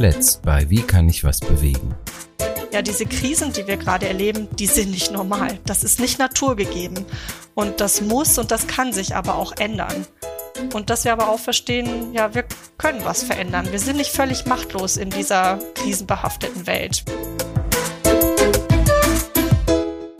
Zuletzt 0.00 0.40
bei 0.40 0.70
Wie 0.70 0.80
kann 0.80 1.10
ich 1.10 1.24
was 1.24 1.40
bewegen? 1.40 1.94
Ja, 2.72 2.80
diese 2.80 3.04
Krisen, 3.04 3.52
die 3.52 3.66
wir 3.66 3.76
gerade 3.76 4.08
erleben, 4.08 4.48
die 4.58 4.64
sind 4.64 4.92
nicht 4.92 5.12
normal. 5.12 5.58
Das 5.66 5.84
ist 5.84 6.00
nicht 6.00 6.18
naturgegeben. 6.18 7.04
Und 7.52 7.82
das 7.82 8.00
muss 8.00 8.38
und 8.38 8.50
das 8.50 8.66
kann 8.66 8.94
sich 8.94 9.14
aber 9.14 9.34
auch 9.34 9.52
ändern. 9.58 10.06
Und 10.72 10.88
dass 10.88 11.04
wir 11.04 11.12
aber 11.12 11.28
auch 11.28 11.38
verstehen, 11.38 12.14
ja, 12.14 12.34
wir 12.34 12.46
können 12.78 13.04
was 13.04 13.24
verändern. 13.24 13.68
Wir 13.72 13.78
sind 13.78 13.98
nicht 13.98 14.10
völlig 14.10 14.46
machtlos 14.46 14.96
in 14.96 15.10
dieser 15.10 15.58
krisenbehafteten 15.74 16.66
Welt. 16.66 17.04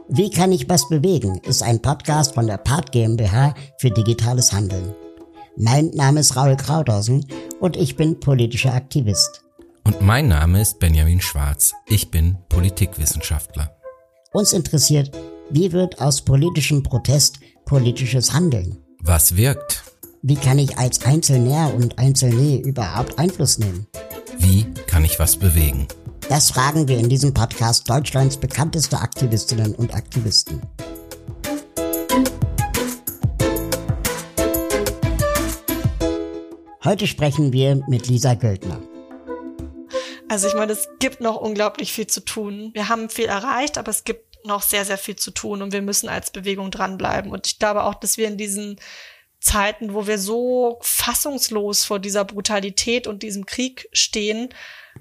Wie 0.08 0.28
kann 0.28 0.52
ich 0.52 0.68
was 0.68 0.90
bewegen? 0.90 1.40
ist 1.44 1.62
ein 1.62 1.80
Podcast 1.80 2.34
von 2.34 2.46
der 2.46 2.58
Part 2.58 2.92
GmbH 2.92 3.54
für 3.78 3.90
digitales 3.90 4.52
Handeln. 4.52 4.94
Mein 5.56 5.86
Name 5.94 6.20
ist 6.20 6.36
Raul 6.36 6.58
Krauthausen 6.58 7.24
und 7.60 7.78
ich 7.78 7.96
bin 7.96 8.20
politischer 8.20 8.74
Aktivist. 8.74 9.42
Und 9.90 10.02
mein 10.02 10.28
Name 10.28 10.60
ist 10.60 10.78
Benjamin 10.78 11.20
Schwarz. 11.20 11.72
Ich 11.88 12.12
bin 12.12 12.38
Politikwissenschaftler. 12.48 13.74
Uns 14.32 14.52
interessiert, 14.52 15.10
wie 15.50 15.72
wird 15.72 16.00
aus 16.00 16.22
politischem 16.22 16.84
Protest 16.84 17.40
politisches 17.64 18.32
Handeln? 18.32 18.78
Was 19.02 19.36
wirkt? 19.36 19.82
Wie 20.22 20.36
kann 20.36 20.60
ich 20.60 20.78
als 20.78 21.04
Einzelner 21.04 21.74
und 21.74 21.98
Einzelne 21.98 22.58
überhaupt 22.58 23.18
Einfluss 23.18 23.58
nehmen? 23.58 23.88
Wie 24.38 24.64
kann 24.86 25.04
ich 25.04 25.18
was 25.18 25.36
bewegen? 25.36 25.88
Das 26.28 26.52
fragen 26.52 26.86
wir 26.86 26.96
in 26.96 27.08
diesem 27.08 27.34
Podcast 27.34 27.90
Deutschlands 27.90 28.36
bekannteste 28.36 29.00
Aktivistinnen 29.00 29.74
und 29.74 29.92
Aktivisten. 29.92 30.60
Heute 36.84 37.08
sprechen 37.08 37.52
wir 37.52 37.82
mit 37.88 38.06
Lisa 38.06 38.34
Göldner. 38.34 38.80
Also 40.30 40.46
ich 40.46 40.54
meine, 40.54 40.70
es 40.70 40.88
gibt 41.00 41.20
noch 41.20 41.34
unglaublich 41.40 41.92
viel 41.92 42.06
zu 42.06 42.24
tun. 42.24 42.70
Wir 42.72 42.88
haben 42.88 43.10
viel 43.10 43.24
erreicht, 43.24 43.78
aber 43.78 43.90
es 43.90 44.04
gibt 44.04 44.46
noch 44.46 44.62
sehr, 44.62 44.84
sehr 44.84 44.96
viel 44.96 45.16
zu 45.16 45.32
tun 45.32 45.60
und 45.60 45.72
wir 45.72 45.82
müssen 45.82 46.08
als 46.08 46.30
Bewegung 46.30 46.70
dranbleiben. 46.70 47.32
Und 47.32 47.48
ich 47.48 47.58
glaube 47.58 47.82
auch, 47.82 47.96
dass 47.96 48.16
wir 48.16 48.28
in 48.28 48.36
diesen 48.36 48.78
Zeiten, 49.40 49.92
wo 49.92 50.06
wir 50.06 50.18
so 50.18 50.78
fassungslos 50.82 51.84
vor 51.84 51.98
dieser 51.98 52.24
Brutalität 52.24 53.08
und 53.08 53.24
diesem 53.24 53.44
Krieg 53.44 53.88
stehen, 53.92 54.50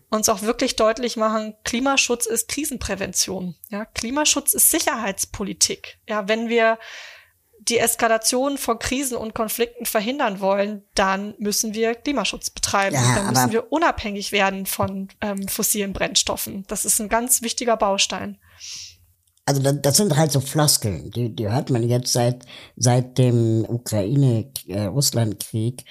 uns 0.09 0.29
auch 0.29 0.41
wirklich 0.41 0.75
deutlich 0.75 1.15
machen, 1.15 1.53
Klimaschutz 1.63 2.25
ist 2.25 2.47
Krisenprävention. 2.47 3.55
Ja, 3.69 3.85
Klimaschutz 3.85 4.55
ist 4.55 4.71
Sicherheitspolitik. 4.71 5.99
Ja, 6.07 6.27
wenn 6.27 6.49
wir 6.49 6.79
die 7.59 7.79
Eskalation 7.79 8.57
von 8.57 8.79
Krisen 8.79 9.17
und 9.17 9.35
Konflikten 9.35 9.85
verhindern 9.85 10.39
wollen, 10.39 10.83
dann 10.95 11.35
müssen 11.37 11.73
wir 11.73 11.95
Klimaschutz 11.95 12.49
betreiben. 12.49 12.95
Ja, 12.95 13.15
dann 13.15 13.33
müssen 13.33 13.51
wir 13.51 13.69
unabhängig 13.71 14.31
werden 14.31 14.65
von 14.65 15.09
ähm, 15.21 15.47
fossilen 15.47 15.93
Brennstoffen. 15.93 16.65
Das 16.67 16.85
ist 16.85 16.99
ein 16.99 17.09
ganz 17.09 17.41
wichtiger 17.41 17.77
Baustein. 17.77 18.37
Also 19.45 19.61
das 19.61 19.97
sind 19.97 20.15
halt 20.15 20.31
so 20.31 20.39
Floskeln, 20.41 21.09
die, 21.09 21.35
die 21.35 21.49
hört 21.49 21.71
man 21.71 21.81
jetzt 21.81 22.13
seit, 22.13 22.45
seit 22.75 23.17
dem 23.17 23.65
Ukraine-Russland-Krieg. 23.67 25.85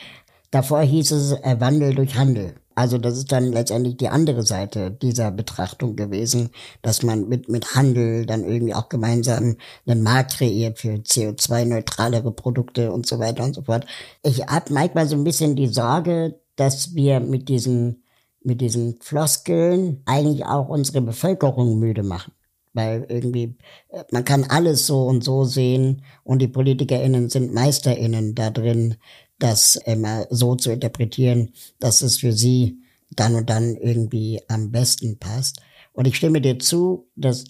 Davor 0.52 0.82
hieß 0.82 1.10
es 1.10 1.32
äh, 1.32 1.56
Wandel 1.58 1.92
durch 1.94 2.14
Handel. 2.14 2.54
Also 2.78 2.96
das 2.96 3.18
ist 3.18 3.32
dann 3.32 3.50
letztendlich 3.50 3.96
die 3.96 4.08
andere 4.08 4.44
Seite 4.44 4.92
dieser 4.92 5.32
Betrachtung 5.32 5.96
gewesen, 5.96 6.50
dass 6.80 7.02
man 7.02 7.28
mit, 7.28 7.48
mit 7.48 7.74
Handel 7.74 8.24
dann 8.24 8.44
irgendwie 8.44 8.72
auch 8.72 8.88
gemeinsam 8.88 9.56
einen 9.84 10.04
Markt 10.04 10.36
kreiert 10.36 10.78
für 10.78 10.94
CO2-neutralere 10.94 12.30
Produkte 12.30 12.92
und 12.92 13.04
so 13.04 13.18
weiter 13.18 13.42
und 13.42 13.56
so 13.56 13.62
fort. 13.62 13.84
Ich 14.22 14.46
habe 14.46 14.72
manchmal 14.72 15.08
so 15.08 15.16
ein 15.16 15.24
bisschen 15.24 15.56
die 15.56 15.66
Sorge, 15.66 16.38
dass 16.54 16.94
wir 16.94 17.18
mit 17.18 17.48
diesen, 17.48 18.04
mit 18.44 18.60
diesen 18.60 19.00
Floskeln 19.00 20.00
eigentlich 20.06 20.46
auch 20.46 20.68
unsere 20.68 21.00
Bevölkerung 21.00 21.80
müde 21.80 22.04
machen. 22.04 22.32
Weil 22.74 23.06
irgendwie, 23.08 23.56
äh, 23.88 24.04
man 24.12 24.24
kann 24.24 24.44
alles 24.44 24.86
so 24.86 25.02
und 25.02 25.24
so 25.24 25.42
sehen 25.42 26.02
und 26.22 26.40
die 26.40 26.46
PolitikerInnen 26.46 27.28
sind 27.28 27.52
MeisterInnen 27.52 28.36
da 28.36 28.50
drin, 28.50 28.94
das 29.38 29.76
immer 29.76 30.26
so 30.30 30.56
zu 30.56 30.72
interpretieren, 30.72 31.52
dass 31.78 32.02
es 32.02 32.18
für 32.18 32.32
sie 32.32 32.80
dann 33.10 33.34
und 33.34 33.50
dann 33.50 33.76
irgendwie 33.76 34.40
am 34.48 34.70
besten 34.70 35.18
passt. 35.18 35.60
Und 35.92 36.06
ich 36.06 36.16
stimme 36.16 36.40
dir 36.40 36.58
zu, 36.58 37.08
dass 37.16 37.44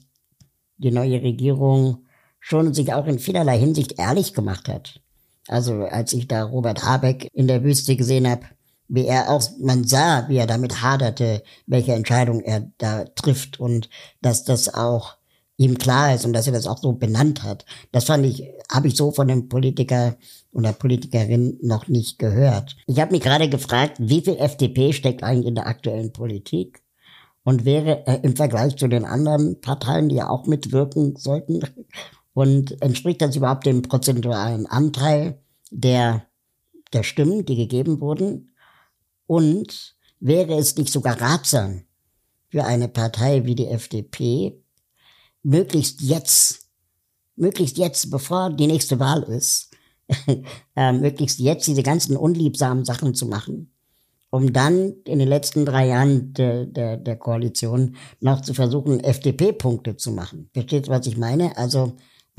die 0.77 0.91
neue 0.91 1.23
Regierung 1.23 2.07
schon 2.41 2.73
sich 2.73 2.93
auch 2.93 3.07
in 3.07 3.19
vielerlei 3.19 3.59
Hinsicht 3.59 3.99
ehrlich 3.99 4.33
gemacht 4.35 4.69
hat. 4.69 5.01
Also 5.49 5.85
als 5.85 6.13
ich 6.13 6.29
da 6.29 6.45
Robert 6.45 6.85
Habeck 6.85 7.29
in 7.33 7.49
der 7.49 7.65
Wüste 7.65 7.97
gesehen 7.97 8.29
habe, 8.29 8.47
wie 8.89 9.07
er 9.07 9.31
auch, 9.31 9.43
man 9.59 9.85
sah, 9.85 10.29
wie 10.29 10.37
er 10.37 10.47
damit 10.47 10.83
haderte, 10.83 11.43
welche 11.67 11.93
Entscheidung 11.93 12.41
er 12.41 12.71
da 12.79 13.05
trifft 13.05 13.61
und 13.61 13.91
dass 14.23 14.45
das 14.45 14.73
auch 14.73 15.17
ihm 15.59 15.77
klar 15.77 16.15
ist 16.15 16.25
und 16.25 16.33
dass 16.33 16.47
er 16.47 16.53
das 16.53 16.67
auch 16.67 16.79
so 16.79 16.93
benannt 16.93 17.43
hat. 17.43 17.67
Das 17.93 18.05
fand 18.05 18.25
ich, 18.25 18.45
habe 18.71 18.89
ich 18.89 18.97
so 18.97 19.11
von 19.11 19.31
einem 19.31 19.49
Politiker 19.49 20.17
oder 20.53 20.73
Politikerin 20.73 21.59
noch 21.63 21.89
nicht 21.89 22.19
gehört. 22.19 22.77
Ich 22.87 23.01
habe 23.01 23.13
mich 23.13 23.23
gerade 23.23 23.49
gefragt, 23.49 23.97
wie 23.99 24.21
viel 24.21 24.37
FDP 24.37 24.93
steckt 24.93 25.23
eigentlich 25.23 25.47
in 25.47 25.55
der 25.55 25.67
aktuellen 25.67 26.13
Politik? 26.13 26.83
Und 27.45 27.65
wäre 27.65 28.07
äh, 28.07 28.21
im 28.23 28.37
Vergleich 28.37 28.77
zu 28.77 28.89
den 28.89 29.07
anderen 29.07 29.61
Parteien, 29.61 30.11
die 30.11 30.17
ja 30.17 30.29
auch 30.29 30.47
mitwirken 30.47 31.17
sollten, 31.17 31.61
und 32.35 32.81
entspricht 32.83 33.23
das 33.23 33.37
überhaupt 33.37 33.67
dem 33.67 33.83
prozentualen 33.83 34.67
Anteil 34.67 35.39
der, 35.71 36.27
der 36.93 37.03
Stimmen, 37.03 37.47
die 37.47 37.57
gegeben 37.57 38.01
wurden? 38.01 38.53
Und 39.27 39.97
wäre 40.21 40.55
es 40.55 40.77
nicht 40.77 40.93
sogar 40.93 41.21
ratsam 41.21 41.85
für 42.51 42.65
eine 42.65 42.89
Partei 42.89 43.45
wie 43.45 43.55
die 43.55 43.69
FDP, 43.69 44.63
möglichst 45.43 46.01
jetzt, 46.01 46.69
möglichst 47.37 47.79
jetzt, 47.79 48.11
bevor 48.11 48.51
die 48.51 48.67
nächste 48.67 48.99
Wahl 48.99 49.23
ist, 49.25 49.71
äh, 50.77 50.93
möglichst 50.93 51.39
jetzt 51.39 51.67
diese 51.67 51.83
ganzen 51.83 52.17
unliebsamen 52.17 52.85
Sachen 52.85 53.15
zu 53.15 53.27
machen, 53.27 53.73
um 54.31 54.53
dann 54.53 54.95
in 55.05 55.19
den 55.19 55.29
letzten 55.29 55.65
drei 55.65 55.89
Jahren 55.89 56.33
der, 56.33 56.67
der, 56.67 56.97
der 56.97 57.17
Koalition 57.17 57.97
noch 58.21 58.41
zu 58.41 58.55
versuchen, 58.55 59.01
FDP-Punkte 59.01 59.97
zu 59.97 60.13
machen. 60.13 60.51
Versteht, 60.53 60.89
was 60.89 61.07
ich 61.07 61.17
meine? 61.17 61.57
Also 61.57 61.95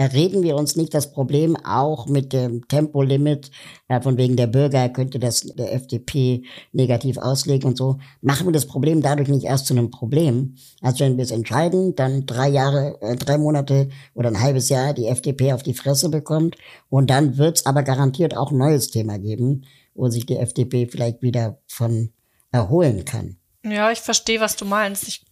reden 0.06 0.44
wir 0.44 0.56
uns 0.56 0.76
nicht 0.76 0.94
das 0.94 1.12
Problem 1.12 1.56
auch 1.58 2.08
mit 2.08 2.34
dem 2.34 2.68
Tempolimit, 2.68 3.52
äh, 3.88 4.02
von 4.02 4.18
wegen 4.18 4.36
der 4.36 4.48
Bürger 4.48 4.90
könnte 4.90 5.20
das 5.20 5.42
der 5.42 5.74
FDP 5.74 6.44
negativ 6.72 7.18
auslegen 7.18 7.70
und 7.70 7.78
so, 7.78 7.98
machen 8.22 8.48
wir 8.48 8.52
das 8.52 8.66
Problem 8.66 9.02
dadurch 9.02 9.28
nicht 9.28 9.46
erst 9.46 9.66
zu 9.66 9.74
einem 9.74 9.92
Problem, 9.92 10.56
als 10.82 11.00
wenn 11.00 11.18
wir 11.18 11.24
es 11.24 11.32
entscheiden, 11.32 11.96
dann 11.96 12.26
drei 12.26 12.50
Jahre, 12.50 12.98
äh, 13.02 13.16
drei 13.16 13.38
Monate 13.38 13.90
oder 14.14 14.30
ein 14.30 14.42
halbes 14.42 14.70
Jahr 14.70 14.94
die 14.94 15.08
FDP 15.08 15.54
auf 15.54 15.64
die 15.64 15.74
Fresse 15.74 16.10
bekommt 16.10 16.56
und 16.90 17.10
dann 17.10 17.38
wird 17.38 17.58
es 17.58 17.66
aber 17.66 17.84
garantiert 17.84 18.36
auch 18.38 18.52
ein 18.52 18.58
neues 18.58 18.92
Thema 18.92 19.20
geben, 19.20 19.66
wo 19.94 20.10
sich 20.10 20.26
die 20.26 20.38
FDP 20.38 20.88
vielleicht 20.88 21.22
wieder 21.22 21.60
von 21.68 22.12
erholen 22.52 23.06
kann. 23.06 23.38
Ja, 23.66 23.92
ich 23.92 24.00
verstehe, 24.00 24.40
was 24.40 24.56
du 24.56 24.66
meinst. 24.66 25.08
Ich 25.08 25.26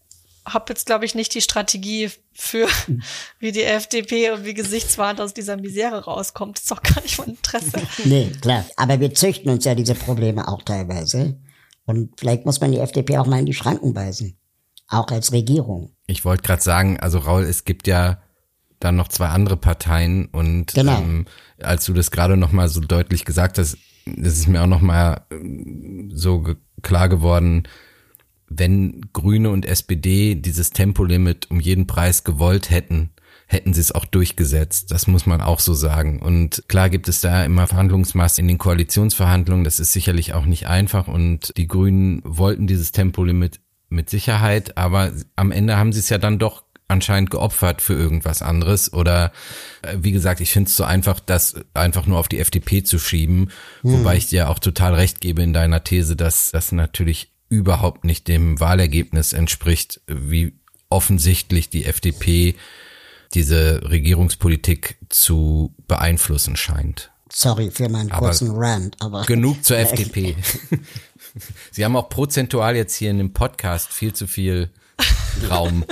habe 0.47 0.65
jetzt, 0.69 0.85
glaube 0.85 1.05
ich, 1.05 1.15
nicht 1.15 1.33
die 1.33 1.41
Strategie 1.41 2.09
für, 2.33 2.67
wie 3.39 3.51
die 3.51 3.63
FDP 3.63 4.31
und 4.31 4.45
wie 4.45 4.53
gesichtswahrend 4.53 5.21
aus 5.21 5.33
dieser 5.33 5.57
Misere 5.57 6.05
rauskommt. 6.05 6.57
Das 6.57 6.63
ist 6.63 6.71
doch 6.71 6.81
gar 6.81 7.01
nicht 7.01 7.19
mein 7.19 7.29
Interesse. 7.29 7.81
nee, 8.05 8.31
klar. 8.41 8.65
Aber 8.75 8.99
wir 8.99 9.13
züchten 9.13 9.51
uns 9.51 9.65
ja 9.65 9.75
diese 9.75 9.95
Probleme 9.95 10.47
auch 10.47 10.63
teilweise. 10.63 11.39
Und 11.85 12.19
vielleicht 12.19 12.45
muss 12.45 12.59
man 12.59 12.71
die 12.71 12.79
FDP 12.79 13.17
auch 13.17 13.27
mal 13.27 13.39
in 13.39 13.45
die 13.45 13.53
Schranken 13.53 13.95
weisen. 13.95 14.37
Auch 14.89 15.07
als 15.07 15.31
Regierung. 15.31 15.91
Ich 16.05 16.23
wollte 16.25 16.43
gerade 16.43 16.61
sagen, 16.61 16.99
also 16.99 17.19
Raul, 17.19 17.43
es 17.43 17.65
gibt 17.65 17.87
ja 17.87 18.21
dann 18.79 18.95
noch 18.95 19.07
zwei 19.07 19.27
andere 19.27 19.57
Parteien 19.57 20.27
und 20.27 20.73
genau. 20.73 20.99
ähm, 20.99 21.25
als 21.59 21.85
du 21.85 21.93
das 21.93 22.11
gerade 22.11 22.37
noch 22.37 22.51
mal 22.51 22.69
so 22.69 22.79
deutlich 22.79 23.25
gesagt 23.25 23.57
hast, 23.57 23.77
ist 24.05 24.38
es 24.38 24.47
mir 24.47 24.61
auch 24.61 24.67
noch 24.67 24.81
mal 24.81 25.25
ähm, 25.31 26.11
so 26.13 26.55
klar 26.81 27.09
geworden, 27.09 27.67
wenn 28.49 29.01
Grüne 29.13 29.49
und 29.49 29.65
SPD 29.65 30.35
dieses 30.35 30.71
Tempolimit 30.71 31.49
um 31.51 31.59
jeden 31.59 31.88
Preis 31.88 32.23
gewollt 32.23 32.69
hätten, 32.69 33.11
hätten 33.47 33.73
sie 33.73 33.81
es 33.81 33.94
auch 33.94 34.05
durchgesetzt. 34.05 34.91
Das 34.91 35.07
muss 35.07 35.25
man 35.25 35.41
auch 35.41 35.59
so 35.59 35.73
sagen. 35.73 36.21
Und 36.21 36.63
klar 36.67 36.89
gibt 36.89 37.07
es 37.07 37.21
da 37.21 37.45
immer 37.45 37.67
Verhandlungsmaß 37.67 38.38
in 38.39 38.47
den 38.47 38.57
Koalitionsverhandlungen. 38.57 39.63
Das 39.63 39.79
ist 39.79 39.94
sicherlich 39.94 40.33
auch 40.33 40.45
nicht 40.45 40.67
einfach. 40.67 41.07
Und 41.07 41.53
die 41.57 41.67
Grünen 41.67 42.21
wollten 42.23 42.67
dieses 42.67 42.91
Tempolimit 42.91 43.61
mit 43.89 44.09
Sicherheit, 44.09 44.77
aber 44.77 45.13
am 45.38 45.51
Ende 45.51 45.77
haben 45.77 45.93
sie 45.93 46.01
es 46.01 46.09
ja 46.09 46.17
dann 46.17 46.39
doch 46.39 46.63
anscheinend 46.89 47.29
geopfert 47.29 47.81
für 47.81 47.93
irgendwas 47.93 48.41
anderes. 48.41 48.91
Oder 48.93 49.31
äh, 49.81 49.97
wie 50.00 50.11
gesagt, 50.11 50.41
ich 50.41 50.51
finde 50.51 50.69
es 50.69 50.75
so 50.75 50.83
einfach, 50.83 51.19
das 51.19 51.55
einfach 51.73 52.05
nur 52.05 52.19
auf 52.19 52.27
die 52.27 52.39
FDP 52.39 52.83
zu 52.83 53.00
schieben. 53.00 53.51
Hm. 53.81 53.93
Wobei 53.93 54.17
ich 54.17 54.27
dir 54.27 54.50
auch 54.50 54.59
total 54.59 54.93
recht 54.93 55.21
gebe 55.21 55.41
in 55.41 55.53
deiner 55.53 55.83
These, 55.83 56.15
dass 56.15 56.51
das 56.51 56.71
natürlich 56.71 57.31
überhaupt 57.49 58.03
nicht 58.03 58.27
dem 58.27 58.59
Wahlergebnis 58.59 59.33
entspricht, 59.33 60.01
wie 60.07 60.53
offensichtlich 60.89 61.69
die 61.69 61.85
FDP 61.85 62.55
diese 63.33 63.89
Regierungspolitik 63.89 64.97
zu 65.09 65.73
beeinflussen 65.88 66.55
scheint. 66.55 67.11
Sorry 67.31 67.71
für 67.71 67.89
meinen 67.89 68.09
kurzen 68.09 68.51
aber 68.51 68.59
Rant, 68.59 68.95
aber 68.99 69.25
genug 69.25 69.63
zur 69.63 69.77
FDP. 69.79 70.35
Sie 71.71 71.83
haben 71.83 71.95
auch 71.95 72.09
prozentual 72.09 72.75
jetzt 72.75 72.95
hier 72.95 73.11
in 73.11 73.17
dem 73.17 73.33
Podcast 73.33 73.91
viel 73.91 74.13
zu 74.13 74.27
viel 74.27 74.71
Raum. 75.50 75.83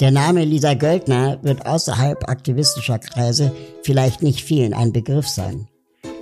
Der 0.00 0.10
Name 0.10 0.44
Lisa 0.44 0.74
Göldner 0.74 1.38
wird 1.42 1.66
außerhalb 1.66 2.28
aktivistischer 2.28 2.98
Kreise 2.98 3.54
vielleicht 3.82 4.22
nicht 4.22 4.42
vielen 4.42 4.74
ein 4.74 4.92
Begriff 4.92 5.28
sein. 5.28 5.68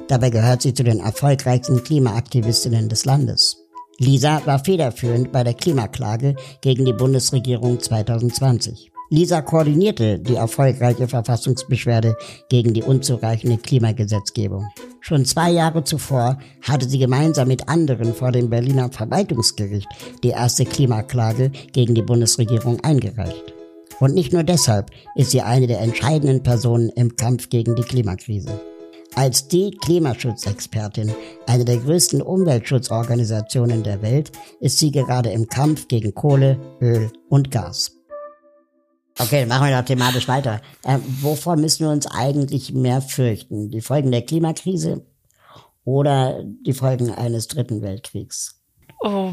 Dabei 0.09 0.31
gehört 0.31 0.63
sie 0.63 0.73
zu 0.73 0.85
den 0.85 1.01
erfolgreichsten 1.01 1.85
Klimaaktivistinnen 1.85 2.89
des 2.89 3.05
Landes. 3.05 3.59
Lisa 3.99 4.41
war 4.47 4.65
federführend 4.65 5.33
bei 5.33 5.45
der 5.45 5.55
Klimaklage 5.55 6.35
gegen 6.63 6.85
die 6.85 6.93
Bundesregierung 6.93 7.79
2020. 7.79 8.91
Lisa 9.11 9.43
koordinierte 9.43 10.19
die 10.19 10.37
erfolgreiche 10.37 11.09
Verfassungsbeschwerde 11.09 12.17
gegen 12.49 12.75
die 12.75 12.83
unzureichende 12.83 13.59
Klimagesetzgebung. 13.59 14.69
Schon 15.01 15.25
zwei 15.25 15.51
Jahre 15.51 15.85
zuvor 15.85 16.39
hatte 16.63 16.89
sie 16.89 16.99
gemeinsam 16.99 17.49
mit 17.49 17.69
anderen 17.69 18.15
vor 18.15 18.33
dem 18.33 18.51
Berliner 18.51 18.91
Verwaltungsgericht 18.91 19.89
die 20.23 20.31
erste 20.31 20.65
Klimaklage 20.65 21.51
gegen 21.73 21.95
die 21.95 22.03
Bundesregierung 22.03 22.81
eingereicht. 22.81 23.55
Und 24.01 24.15
nicht 24.15 24.33
nur 24.33 24.45
deshalb 24.45 24.91
ist 25.17 25.33
sie 25.33 25.43
eine 25.43 25.67
der 25.67 25.81
entscheidenden 25.81 26.43
Personen 26.43 26.91
im 26.91 27.17
Kampf 27.17 27.49
gegen 27.49 27.75
die 27.75 27.83
Klimakrise. 27.83 28.61
Als 29.19 29.49
die 29.49 29.73
Klimaschutzexpertin 29.73 31.13
einer 31.49 31.65
der 31.65 31.79
größten 31.79 32.23
Umweltschutzorganisationen 32.23 33.83
der 33.83 34.01
Welt 34.01 34.31
ist 34.61 34.79
sie 34.79 34.93
gerade 34.93 35.31
im 35.31 35.49
Kampf 35.49 35.89
gegen 35.89 36.15
Kohle, 36.15 36.57
Öl 36.81 37.11
und 37.29 37.51
Gas. 37.51 37.97
Okay, 39.19 39.45
machen 39.45 39.71
wir 39.71 39.77
doch 39.77 39.85
thematisch 39.85 40.29
weiter. 40.29 40.61
Äh, 40.85 40.99
wovor 41.21 41.57
müssen 41.57 41.87
wir 41.87 41.91
uns 41.91 42.07
eigentlich 42.07 42.73
mehr 42.73 43.03
fürchten? 43.03 43.71
Die 43.71 43.81
Folgen 43.81 44.13
der 44.13 44.23
Klimakrise 44.23 45.05
oder 45.83 46.45
die 46.45 46.73
Folgen 46.73 47.11
eines 47.11 47.49
dritten 47.49 47.83
Weltkriegs? 47.83 48.63
Oh, 49.01 49.33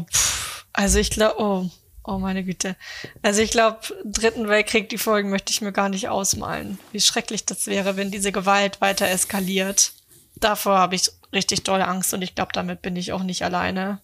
also 0.72 0.98
ich 0.98 1.10
glaube, 1.10 1.36
oh, 1.38 1.64
oh 2.06 2.18
meine 2.18 2.44
Güte. 2.44 2.76
Also 3.22 3.42
ich 3.42 3.50
glaube, 3.50 3.80
dritten 4.04 4.48
Weltkrieg, 4.48 4.88
die 4.88 4.98
Folgen 4.98 5.30
möchte 5.30 5.52
ich 5.52 5.60
mir 5.60 5.72
gar 5.72 5.88
nicht 5.88 6.08
ausmalen. 6.08 6.78
Wie 6.92 7.00
schrecklich 7.00 7.44
das 7.44 7.66
wäre, 7.66 7.96
wenn 7.96 8.10
diese 8.10 8.32
Gewalt 8.32 8.80
weiter 8.80 9.08
eskaliert. 9.08 9.92
Davor 10.36 10.78
habe 10.78 10.94
ich 10.94 11.10
richtig 11.32 11.64
dolle 11.64 11.88
Angst 11.88 12.14
und 12.14 12.22
ich 12.22 12.34
glaube, 12.34 12.52
damit 12.52 12.82
bin 12.82 12.96
ich 12.96 13.12
auch 13.12 13.22
nicht 13.22 13.42
alleine. 13.42 14.00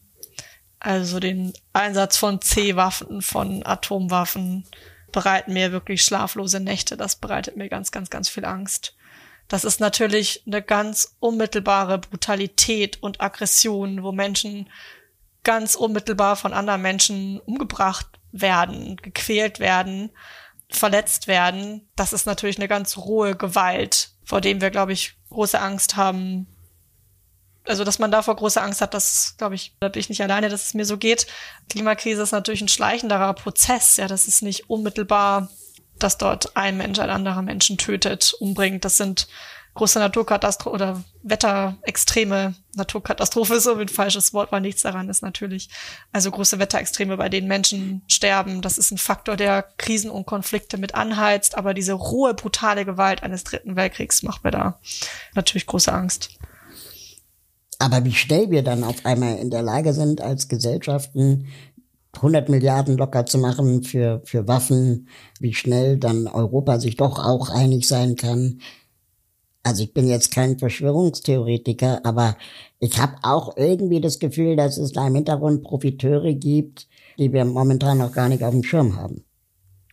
Also 0.80 1.20
den 1.20 1.52
Einsatz 1.72 2.16
von 2.16 2.40
C-Waffen, 2.40 3.22
von 3.22 3.64
Atomwaffen, 3.64 4.66
bereiten 5.12 5.52
mir 5.52 5.70
wirklich 5.70 6.02
schlaflose 6.02 6.58
Nächte. 6.58 6.96
Das 6.96 7.16
bereitet 7.16 7.56
mir 7.56 7.68
ganz, 7.68 7.92
ganz, 7.92 8.10
ganz 8.10 8.28
viel 8.28 8.44
Angst. 8.44 8.96
Das 9.48 9.64
ist 9.64 9.80
natürlich 9.80 10.42
eine 10.46 10.62
ganz 10.62 11.16
unmittelbare 11.20 11.98
Brutalität 11.98 13.02
und 13.02 13.20
Aggression, 13.20 14.02
wo 14.02 14.10
Menschen 14.10 14.68
ganz 15.44 15.74
unmittelbar 15.74 16.36
von 16.36 16.52
anderen 16.52 16.82
Menschen 16.82 17.40
umgebracht 17.40 18.06
werden, 18.32 18.96
gequält 18.96 19.58
werden, 19.60 20.10
verletzt 20.70 21.26
werden. 21.26 21.88
Das 21.96 22.12
ist 22.12 22.26
natürlich 22.26 22.58
eine 22.58 22.68
ganz 22.68 22.96
rohe 22.96 23.36
Gewalt, 23.36 24.10
vor 24.24 24.40
dem 24.40 24.60
wir, 24.60 24.70
glaube 24.70 24.92
ich, 24.92 25.16
große 25.30 25.60
Angst 25.60 25.96
haben, 25.96 26.46
also 27.66 27.84
dass 27.84 27.98
man 27.98 28.10
davor 28.10 28.36
große 28.36 28.60
Angst 28.60 28.80
hat, 28.80 28.94
das 28.94 29.34
glaube 29.38 29.54
ich, 29.54 29.76
da 29.80 29.88
bin 29.88 30.00
ich 30.00 30.08
nicht 30.08 30.22
alleine, 30.22 30.48
dass 30.48 30.66
es 30.66 30.74
mir 30.74 30.84
so 30.84 30.98
geht. 30.98 31.26
Klimakrise 31.68 32.22
ist 32.22 32.32
natürlich 32.32 32.60
ein 32.60 32.68
schleichenderer 32.68 33.34
Prozess, 33.34 33.96
ja, 33.96 34.08
das 34.08 34.26
ist 34.26 34.42
nicht 34.42 34.68
unmittelbar, 34.68 35.48
dass 35.98 36.18
dort 36.18 36.56
ein 36.56 36.76
Mensch 36.76 36.98
ein 36.98 37.10
anderer 37.10 37.42
Menschen 37.42 37.78
tötet, 37.78 38.34
umbringt. 38.40 38.84
Das 38.84 38.96
sind 38.96 39.28
große 39.74 39.98
Naturkatastrophen 39.98 40.74
oder 40.74 41.04
Wetterextreme. 41.22 42.54
Naturkatastrophe 42.74 43.54
ist 43.54 43.64
so 43.64 43.74
ein 43.74 43.88
falsches 43.88 44.32
Wort, 44.32 44.50
weil 44.50 44.62
nichts 44.62 44.82
daran 44.82 45.08
ist 45.08 45.22
natürlich. 45.22 45.68
Also 46.12 46.30
große 46.30 46.58
Wetterextreme, 46.58 47.16
bei 47.16 47.28
denen 47.28 47.48
Menschen 47.48 48.02
sterben. 48.08 48.62
Das 48.62 48.78
ist 48.78 48.90
ein 48.90 48.98
Faktor, 48.98 49.36
der 49.36 49.64
Krisen 49.76 50.10
und 50.10 50.26
Konflikte 50.26 50.78
mit 50.78 50.94
anheizt. 50.94 51.56
Aber 51.56 51.74
diese 51.74 51.92
rohe, 51.92 52.34
brutale 52.34 52.84
Gewalt 52.84 53.22
eines 53.22 53.44
dritten 53.44 53.76
Weltkriegs 53.76 54.22
macht 54.22 54.44
mir 54.44 54.50
da 54.50 54.78
natürlich 55.34 55.66
große 55.66 55.92
Angst. 55.92 56.30
Aber 57.78 58.04
wie 58.04 58.14
schnell 58.14 58.50
wir 58.50 58.62
dann 58.62 58.84
auf 58.84 59.04
einmal 59.04 59.36
in 59.36 59.50
der 59.50 59.62
Lage 59.62 59.92
sind, 59.92 60.20
als 60.20 60.48
Gesellschaften 60.48 61.48
100 62.14 62.48
Milliarden 62.48 62.96
locker 62.96 63.26
zu 63.26 63.38
machen 63.38 63.82
für, 63.82 64.20
für 64.24 64.46
Waffen, 64.46 65.08
wie 65.40 65.54
schnell 65.54 65.96
dann 65.96 66.26
Europa 66.26 66.78
sich 66.78 66.96
doch 66.96 67.18
auch 67.18 67.48
einig 67.48 67.88
sein 67.88 68.16
kann. 68.16 68.60
Also 69.62 69.84
ich 69.84 69.94
bin 69.94 70.08
jetzt 70.08 70.34
kein 70.34 70.58
Verschwörungstheoretiker, 70.58 72.00
aber 72.04 72.36
ich 72.80 72.98
habe 72.98 73.16
auch 73.22 73.56
irgendwie 73.56 74.00
das 74.00 74.18
Gefühl, 74.18 74.56
dass 74.56 74.76
es 74.76 74.92
da 74.92 75.06
im 75.06 75.14
Hintergrund 75.14 75.62
Profiteure 75.62 76.32
gibt, 76.34 76.88
die 77.18 77.32
wir 77.32 77.44
momentan 77.44 77.98
noch 77.98 78.12
gar 78.12 78.28
nicht 78.28 78.42
auf 78.42 78.50
dem 78.50 78.64
Schirm 78.64 78.96
haben. 78.96 79.24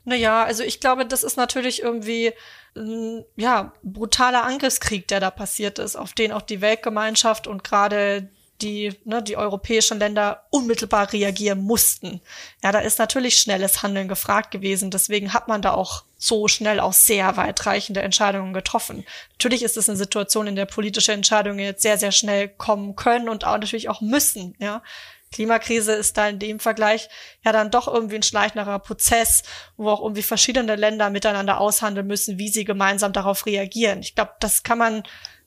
Naja, 0.06 0.44
also 0.44 0.64
ich 0.64 0.80
glaube, 0.80 1.06
das 1.06 1.24
ist 1.24 1.38
natürlich 1.38 1.84
irgendwie 1.84 2.32
ein 2.76 3.24
ja, 3.36 3.74
brutaler 3.84 4.44
Angriffskrieg, 4.44 5.08
der 5.08 5.20
da 5.20 5.30
passiert 5.30 5.78
ist, 5.78 5.96
auf 5.96 6.14
den 6.14 6.32
auch 6.32 6.42
die 6.42 6.62
Weltgemeinschaft 6.62 7.46
und 7.46 7.64
gerade 7.64 8.30
die, 8.62 8.94
ne, 9.06 9.24
die 9.24 9.38
europäischen 9.38 10.00
Länder 10.00 10.46
unmittelbar 10.50 11.12
reagieren 11.14 11.62
mussten. 11.62 12.22
Ja, 12.64 12.72
da 12.72 12.80
ist 12.80 13.00
natürlich 13.00 13.40
schnelles 13.40 13.84
Handeln 13.84 14.08
gefragt 14.08 14.52
gewesen. 14.52 14.92
Deswegen 14.92 15.34
hat 15.34 15.48
man 15.48 15.62
da 15.62 15.74
auch 15.74 16.04
so 16.18 16.48
schnell 16.48 16.80
auch 16.80 16.94
sehr 16.94 17.38
weitreichende 17.38 18.02
Entscheidungen 18.02 18.54
getroffen. 18.54 19.06
Natürlich 19.32 19.64
ist 19.64 19.78
es 19.78 19.88
eine 19.88 19.98
Situation, 19.98 20.48
in 20.48 20.56
der 20.56 20.66
politische 20.66 21.14
Entscheidungen 21.14 21.60
jetzt 21.60 21.82
sehr, 21.82 21.98
sehr 21.98 22.12
schnell 22.12 22.50
kommen 22.50 22.96
können 22.96 23.30
und 23.30 23.46
auch 23.46 23.54
natürlich 23.54 23.90
auch 23.90 24.02
müssen. 24.02 24.56
Ja, 24.60 24.84
Klimakrise 25.32 25.94
ist 25.94 26.18
da 26.18 26.28
in 26.28 26.40
dem 26.40 26.60
Vergleich 26.60 27.08
ja 27.46 27.52
dann 27.52 27.72
doch 27.72 27.88
irgendwie 27.88 28.16
ein 28.16 28.24
schleichenderer 28.24 28.80
Prozess, 28.80 29.44
wo 29.78 29.90
auch 29.90 30.02
irgendwie 30.02 30.24
verschiedene 30.24 30.76
Länder 30.76 31.10
miteinander 31.10 31.60
aushandeln 31.60 32.08
müssen, 32.08 32.40
wie 32.40 32.50
sie 32.50 32.66
gemeinsam 32.66 33.14
darauf 33.14 33.46
reagieren. 33.46 34.00
Ich 34.00 34.16
glaube, 34.16 34.34
das 34.40 34.64
kann 34.64 34.78
man 34.78 35.04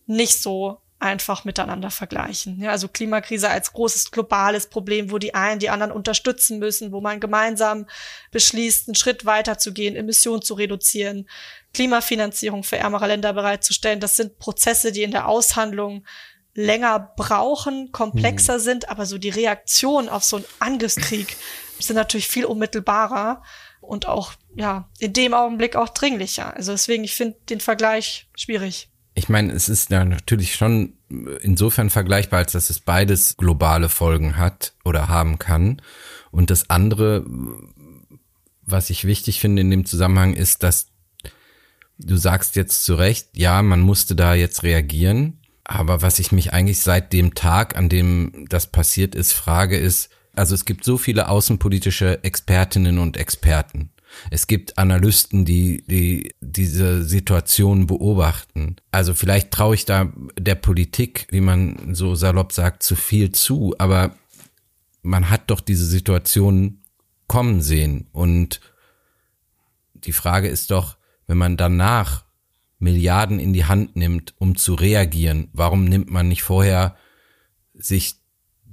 nicht 0.07 0.41
so 0.41 0.81
einfach 1.03 1.45
miteinander 1.45 1.91
vergleichen. 1.91 2.61
Ja, 2.61 2.71
also 2.71 2.89
Klimakrise 2.89 3.51
als 3.51 3.73
großes 3.73 4.11
globales 4.11 4.69
Problem, 4.69 5.11
wo 5.11 5.19
die 5.19 5.35
einen 5.35 5.59
die 5.59 5.69
anderen 5.69 5.93
unterstützen 5.93 6.59
müssen, 6.59 6.93
wo 6.93 7.01
man 7.01 7.21
gemeinsam 7.21 7.87
beschließt, 8.31 8.89
einen 8.89 8.95
Schritt 8.95 9.25
weiter 9.25 9.59
zu 9.59 9.73
gehen, 9.73 9.97
Emissionen 9.97 10.43
zu 10.43 10.55
reduzieren, 10.55 11.29
Klimafinanzierung 11.75 12.63
für 12.63 12.77
ärmere 12.77 13.07
Länder 13.07 13.33
bereitzustellen. 13.33 14.01
Das 14.01 14.17
sind 14.17 14.39
Prozesse, 14.39 14.93
die 14.93 15.03
in 15.03 15.11
der 15.11 15.29
Aushandlung 15.29 16.05
länger 16.55 17.13
brauchen, 17.17 17.91
komplexer 17.93 18.59
mhm. 18.59 18.63
sind, 18.63 18.89
aber 18.89 19.07
so 19.07 19.19
die 19.19 19.31
Reaktion 19.31 20.09
auf 20.09 20.23
so 20.23 20.37
einen 20.37 20.45
Angriffskrieg 20.61 21.37
sind 21.79 21.97
natürlich 21.97 22.29
viel 22.29 22.45
unmittelbarer 22.45 23.43
und 23.81 24.07
auch, 24.07 24.35
ja, 24.55 24.89
in 25.01 25.13
dem 25.13 25.35
Augenblick 25.35 25.75
auch 25.75 25.89
dringlicher. 25.89 26.55
Also 26.55 26.73
deswegen, 26.73 27.03
ich 27.03 27.15
finde 27.17 27.39
den 27.49 27.61
Vergleich 27.61 28.29
schwierig. 28.37 28.92
Ich 29.15 29.29
meine, 29.29 29.53
es 29.53 29.69
ist 29.69 29.91
ja 29.91 30.05
natürlich 30.05 30.55
schon 30.55 30.95
insofern 31.43 31.91
vergleichbar, 31.91 32.41
als 32.41 32.53
dass 32.53 32.71
es 32.71 32.81
beides 32.81 33.37
globale 33.37 33.89
Folgen 33.89 34.37
hat 34.37 34.73
oder 34.85 35.09
haben 35.09 35.39
kann. 35.39 35.83
Und 36.31 36.51
das 36.51 36.71
andere, 36.71 37.25
was 38.63 38.91
ich 38.91 39.05
wichtig 39.05 39.41
finde 39.41 39.63
in 39.63 39.71
dem 39.71 39.85
Zusammenhang, 39.85 40.35
ist, 40.35 40.63
dass 40.63 40.89
du 41.99 42.17
sagst 42.17 42.57
jetzt 42.57 42.85
zu 42.85 42.95
Recht, 42.95 43.29
ja, 43.35 43.63
man 43.63 43.81
musste 43.81 44.17
da 44.17 44.35
jetzt 44.35 44.63
reagieren. 44.63 45.39
Aber 45.65 46.03
was 46.03 46.19
ich 46.19 46.33
mich 46.33 46.53
eigentlich 46.53 46.81
seit 46.81 47.13
dem 47.13 47.35
Tag, 47.35 47.77
an 47.77 47.89
dem 47.89 48.47
das 48.49 48.67
passiert 48.67 49.15
ist, 49.15 49.33
frage, 49.33 49.77
ist, 49.77 50.11
also 50.35 50.55
es 50.55 50.65
gibt 50.65 50.85
so 50.85 50.99
viele 50.99 51.29
außenpolitische 51.29 52.25
Expertinnen 52.25 52.99
und 52.99 53.17
Experten. 53.17 53.92
Es 54.31 54.47
gibt 54.47 54.79
Analysten, 54.79 55.45
die, 55.45 55.85
die 55.87 56.33
diese 56.41 57.03
Situation 57.03 57.87
beobachten. 57.87 58.77
Also 58.91 59.15
vielleicht 59.15 59.51
traue 59.51 59.75
ich 59.75 59.85
da 59.85 60.13
der 60.39 60.55
Politik, 60.55 61.27
wie 61.31 61.41
man 61.41 61.95
so 61.95 62.15
salopp 62.15 62.53
sagt, 62.53 62.83
zu 62.83 62.97
viel 62.97 63.33
zu, 63.33 63.75
aber 63.79 64.15
man 65.03 65.31
hat 65.31 65.51
doch 65.51 65.61
diese 65.61 65.87
Situation 65.87 66.83
kommen 67.27 67.63
sehen. 67.63 68.09
Und 68.13 68.61
die 69.95 70.13
Frage 70.13 70.49
ist 70.49 70.71
doch, 70.71 70.97
wenn 71.27 71.39
man 71.39 71.57
danach 71.57 72.25
Milliarden 72.79 73.39
in 73.39 73.53
die 73.53 73.65
Hand 73.65 73.95
nimmt, 73.95 74.35
um 74.39 74.57
zu 74.57 74.75
reagieren, 74.75 75.49
warum 75.53 75.85
nimmt 75.85 76.11
man 76.11 76.29
nicht 76.29 76.43
vorher 76.43 76.97
sich 77.75 78.17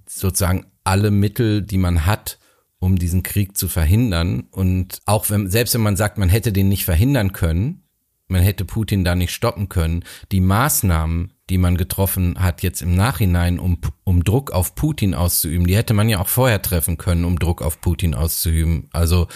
sozusagen 0.07 0.65
alle 0.83 1.11
Mittel, 1.11 1.61
die 1.61 1.77
man 1.77 2.07
hat, 2.07 2.38
um 2.79 2.97
diesen 2.97 3.23
Krieg 3.23 3.57
zu 3.57 3.67
verhindern? 3.67 4.47
Und 4.51 4.99
auch 5.05 5.29
wenn, 5.29 5.49
selbst 5.49 5.73
wenn 5.73 5.81
man 5.81 5.95
sagt, 5.95 6.17
man 6.17 6.29
hätte 6.29 6.51
den 6.51 6.69
nicht 6.69 6.85
verhindern 6.85 7.33
können, 7.33 7.83
man 8.27 8.41
hätte 8.41 8.65
Putin 8.65 9.03
da 9.03 9.15
nicht 9.15 9.31
stoppen 9.31 9.69
können, 9.69 10.03
die 10.31 10.41
Maßnahmen, 10.41 11.33
die 11.49 11.57
man 11.57 11.77
getroffen 11.77 12.35
hat 12.39 12.61
jetzt 12.61 12.81
im 12.81 12.95
Nachhinein, 12.95 13.59
um, 13.59 13.79
um 14.03 14.23
Druck 14.23 14.51
auf 14.51 14.75
Putin 14.75 15.13
auszuüben, 15.13 15.65
die 15.67 15.75
hätte 15.75 15.93
man 15.93 16.09
ja 16.09 16.19
auch 16.19 16.27
vorher 16.27 16.61
treffen 16.61 16.97
können, 16.97 17.25
um 17.25 17.39
Druck 17.39 17.61
auf 17.61 17.81
Putin 17.81 18.13
auszuüben. 18.13 18.87
Also 18.91 19.27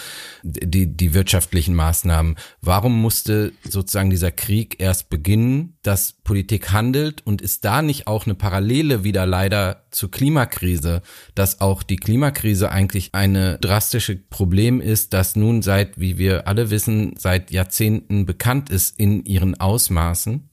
die, 0.42 0.86
die 0.86 1.14
wirtschaftlichen 1.14 1.74
Maßnahmen. 1.74 2.36
Warum 2.60 3.00
musste 3.00 3.52
sozusagen 3.68 4.10
dieser 4.10 4.30
Krieg 4.30 4.80
erst 4.80 5.10
beginnen, 5.10 5.76
dass 5.82 6.12
Politik 6.12 6.72
handelt 6.72 7.26
und 7.26 7.42
ist 7.42 7.64
da 7.64 7.82
nicht 7.82 8.06
auch 8.06 8.26
eine 8.26 8.34
Parallele 8.34 9.04
wieder 9.04 9.26
leider 9.26 9.84
zur 9.90 10.10
Klimakrise, 10.10 11.02
dass 11.34 11.60
auch 11.60 11.82
die 11.82 11.96
Klimakrise 11.96 12.70
eigentlich 12.70 13.10
eine 13.12 13.58
drastische 13.58 14.16
Problem 14.16 14.80
ist, 14.80 15.12
das 15.12 15.36
nun 15.36 15.62
seit, 15.62 15.98
wie 15.98 16.18
wir 16.18 16.46
alle 16.46 16.70
wissen, 16.70 17.14
seit 17.18 17.50
Jahrzehnten 17.50 18.26
bekannt 18.26 18.70
ist 18.70 18.98
in 18.98 19.24
ihren 19.24 19.58
Ausmaßen. 19.60 20.50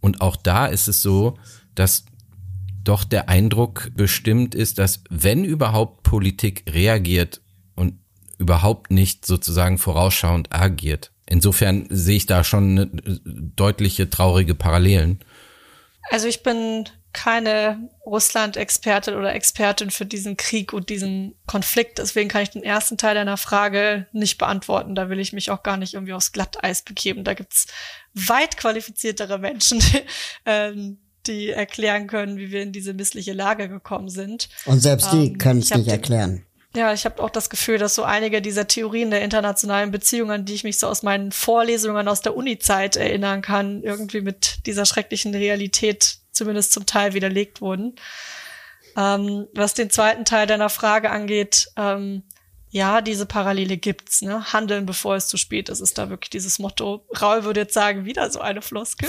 Und 0.00 0.20
auch 0.20 0.36
da 0.36 0.66
ist 0.66 0.88
es 0.88 1.02
so, 1.02 1.38
dass 1.74 2.04
doch 2.84 3.04
der 3.04 3.28
Eindruck 3.28 3.90
bestimmt 3.94 4.54
ist, 4.54 4.78
dass 4.78 5.02
wenn 5.10 5.44
überhaupt 5.44 6.02
Politik 6.02 6.64
reagiert 6.72 7.40
und 7.74 7.98
überhaupt 8.38 8.90
nicht 8.90 9.26
sozusagen 9.26 9.78
vorausschauend 9.78 10.54
agiert. 10.54 11.12
Insofern 11.26 11.86
sehe 11.90 12.16
ich 12.16 12.26
da 12.26 12.44
schon 12.44 12.78
eine 12.78 12.86
deutliche 12.86 14.08
traurige 14.08 14.54
Parallelen. 14.54 15.20
Also 16.10 16.26
ich 16.26 16.42
bin 16.42 16.88
keine 17.12 17.90
Russland-Expertin 18.06 19.14
oder 19.14 19.34
Expertin 19.34 19.90
für 19.90 20.06
diesen 20.06 20.36
Krieg 20.36 20.72
und 20.72 20.88
diesen 20.88 21.34
Konflikt. 21.46 21.98
Deswegen 21.98 22.28
kann 22.28 22.42
ich 22.42 22.50
den 22.50 22.62
ersten 22.62 22.96
Teil 22.96 23.14
deiner 23.14 23.36
Frage 23.36 24.06
nicht 24.12 24.38
beantworten. 24.38 24.94
Da 24.94 25.08
will 25.08 25.18
ich 25.18 25.32
mich 25.32 25.50
auch 25.50 25.62
gar 25.62 25.76
nicht 25.76 25.94
irgendwie 25.94 26.12
aufs 26.12 26.32
Glatteis 26.32 26.82
begeben. 26.82 27.24
Da 27.24 27.34
gibt's 27.34 27.66
weit 28.28 28.56
qualifiziertere 28.56 29.38
Menschen, 29.38 29.80
die, 29.80 30.02
ähm, 30.46 30.98
die 31.26 31.50
erklären 31.50 32.06
können, 32.06 32.38
wie 32.38 32.50
wir 32.50 32.62
in 32.62 32.72
diese 32.72 32.94
missliche 32.94 33.32
Lage 33.32 33.68
gekommen 33.68 34.08
sind. 34.08 34.48
Und 34.64 34.80
selbst 34.80 35.12
die 35.12 35.26
ähm, 35.28 35.38
können 35.38 35.60
es 35.60 35.70
nicht 35.70 35.88
erklären. 35.88 36.44
Ja, 36.76 36.92
ich 36.92 37.04
habe 37.04 37.22
auch 37.22 37.30
das 37.30 37.48
Gefühl, 37.48 37.78
dass 37.78 37.94
so 37.94 38.02
einige 38.02 38.42
dieser 38.42 38.68
Theorien 38.68 39.10
der 39.10 39.22
internationalen 39.22 39.90
Beziehungen, 39.90 40.30
an 40.30 40.44
die 40.44 40.54
ich 40.54 40.64
mich 40.64 40.78
so 40.78 40.86
aus 40.86 41.02
meinen 41.02 41.32
Vorlesungen 41.32 42.08
aus 42.08 42.20
der 42.20 42.36
Uni-Zeit 42.36 42.96
erinnern 42.96 43.40
kann, 43.42 43.82
irgendwie 43.82 44.20
mit 44.20 44.66
dieser 44.66 44.84
schrecklichen 44.84 45.34
Realität 45.34 46.18
zumindest 46.30 46.72
zum 46.72 46.86
Teil 46.86 47.14
widerlegt 47.14 47.60
wurden. 47.60 47.96
Ähm, 48.96 49.46
was 49.54 49.74
den 49.74 49.90
zweiten 49.90 50.24
Teil 50.24 50.46
deiner 50.46 50.68
Frage 50.68 51.10
angeht, 51.10 51.68
ähm, 51.76 52.22
ja, 52.70 53.00
diese 53.00 53.24
Parallele 53.24 53.76
gibt's, 53.76 54.20
ne? 54.20 54.52
Handeln, 54.52 54.84
bevor 54.84 55.16
es 55.16 55.26
zu 55.26 55.36
spät 55.36 55.68
ist, 55.68 55.80
ist 55.80 55.96
da 55.96 56.10
wirklich 56.10 56.30
dieses 56.30 56.58
Motto. 56.58 57.04
Raul 57.20 57.44
würde 57.44 57.60
jetzt 57.60 57.74
sagen, 57.74 58.04
wieder 58.04 58.30
so 58.30 58.40
eine 58.40 58.60
Floskel. 58.60 59.08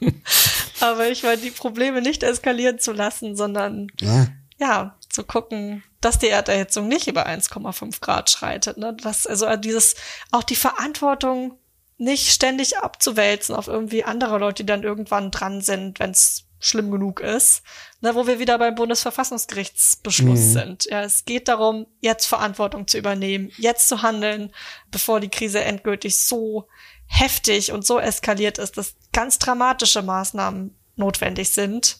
Aber 0.80 1.08
ich 1.08 1.22
meine, 1.22 1.40
die 1.40 1.50
Probleme 1.50 2.02
nicht 2.02 2.22
eskalieren 2.22 2.78
zu 2.78 2.92
lassen, 2.92 3.36
sondern 3.36 3.88
ja, 4.00 4.26
ja 4.58 4.96
zu 5.08 5.22
gucken, 5.22 5.84
dass 6.00 6.18
die 6.18 6.28
Erderhitzung 6.28 6.88
nicht 6.88 7.06
über 7.06 7.26
1,5 7.26 8.00
Grad 8.00 8.30
schreitet. 8.30 8.76
Ne? 8.76 8.96
Das, 9.00 9.26
also 9.26 9.54
dieses, 9.56 9.94
auch 10.32 10.42
die 10.42 10.56
Verantwortung 10.56 11.58
nicht 11.98 12.30
ständig 12.30 12.78
abzuwälzen 12.78 13.54
auf 13.54 13.68
irgendwie 13.68 14.04
andere 14.04 14.38
Leute, 14.38 14.64
die 14.64 14.66
dann 14.66 14.82
irgendwann 14.82 15.30
dran 15.30 15.60
sind, 15.60 16.00
wenn 16.00 16.10
es 16.10 16.44
schlimm 16.60 16.90
genug 16.90 17.20
ist, 17.20 17.62
ne, 18.00 18.14
wo 18.14 18.26
wir 18.26 18.38
wieder 18.38 18.58
beim 18.58 18.74
Bundesverfassungsgerichtsbeschluss 18.74 20.40
mhm. 20.40 20.52
sind. 20.52 20.84
Ja, 20.84 21.02
es 21.02 21.24
geht 21.24 21.48
darum, 21.48 21.86
jetzt 22.00 22.26
Verantwortung 22.26 22.86
zu 22.86 22.98
übernehmen, 22.98 23.50
jetzt 23.56 23.88
zu 23.88 24.02
handeln, 24.02 24.52
bevor 24.90 25.20
die 25.20 25.30
Krise 25.30 25.64
endgültig 25.64 26.24
so 26.24 26.68
heftig 27.06 27.72
und 27.72 27.84
so 27.84 27.98
eskaliert 27.98 28.58
ist, 28.58 28.76
dass 28.76 28.94
ganz 29.12 29.38
dramatische 29.38 30.02
Maßnahmen 30.02 30.76
notwendig 30.96 31.50
sind. 31.50 31.98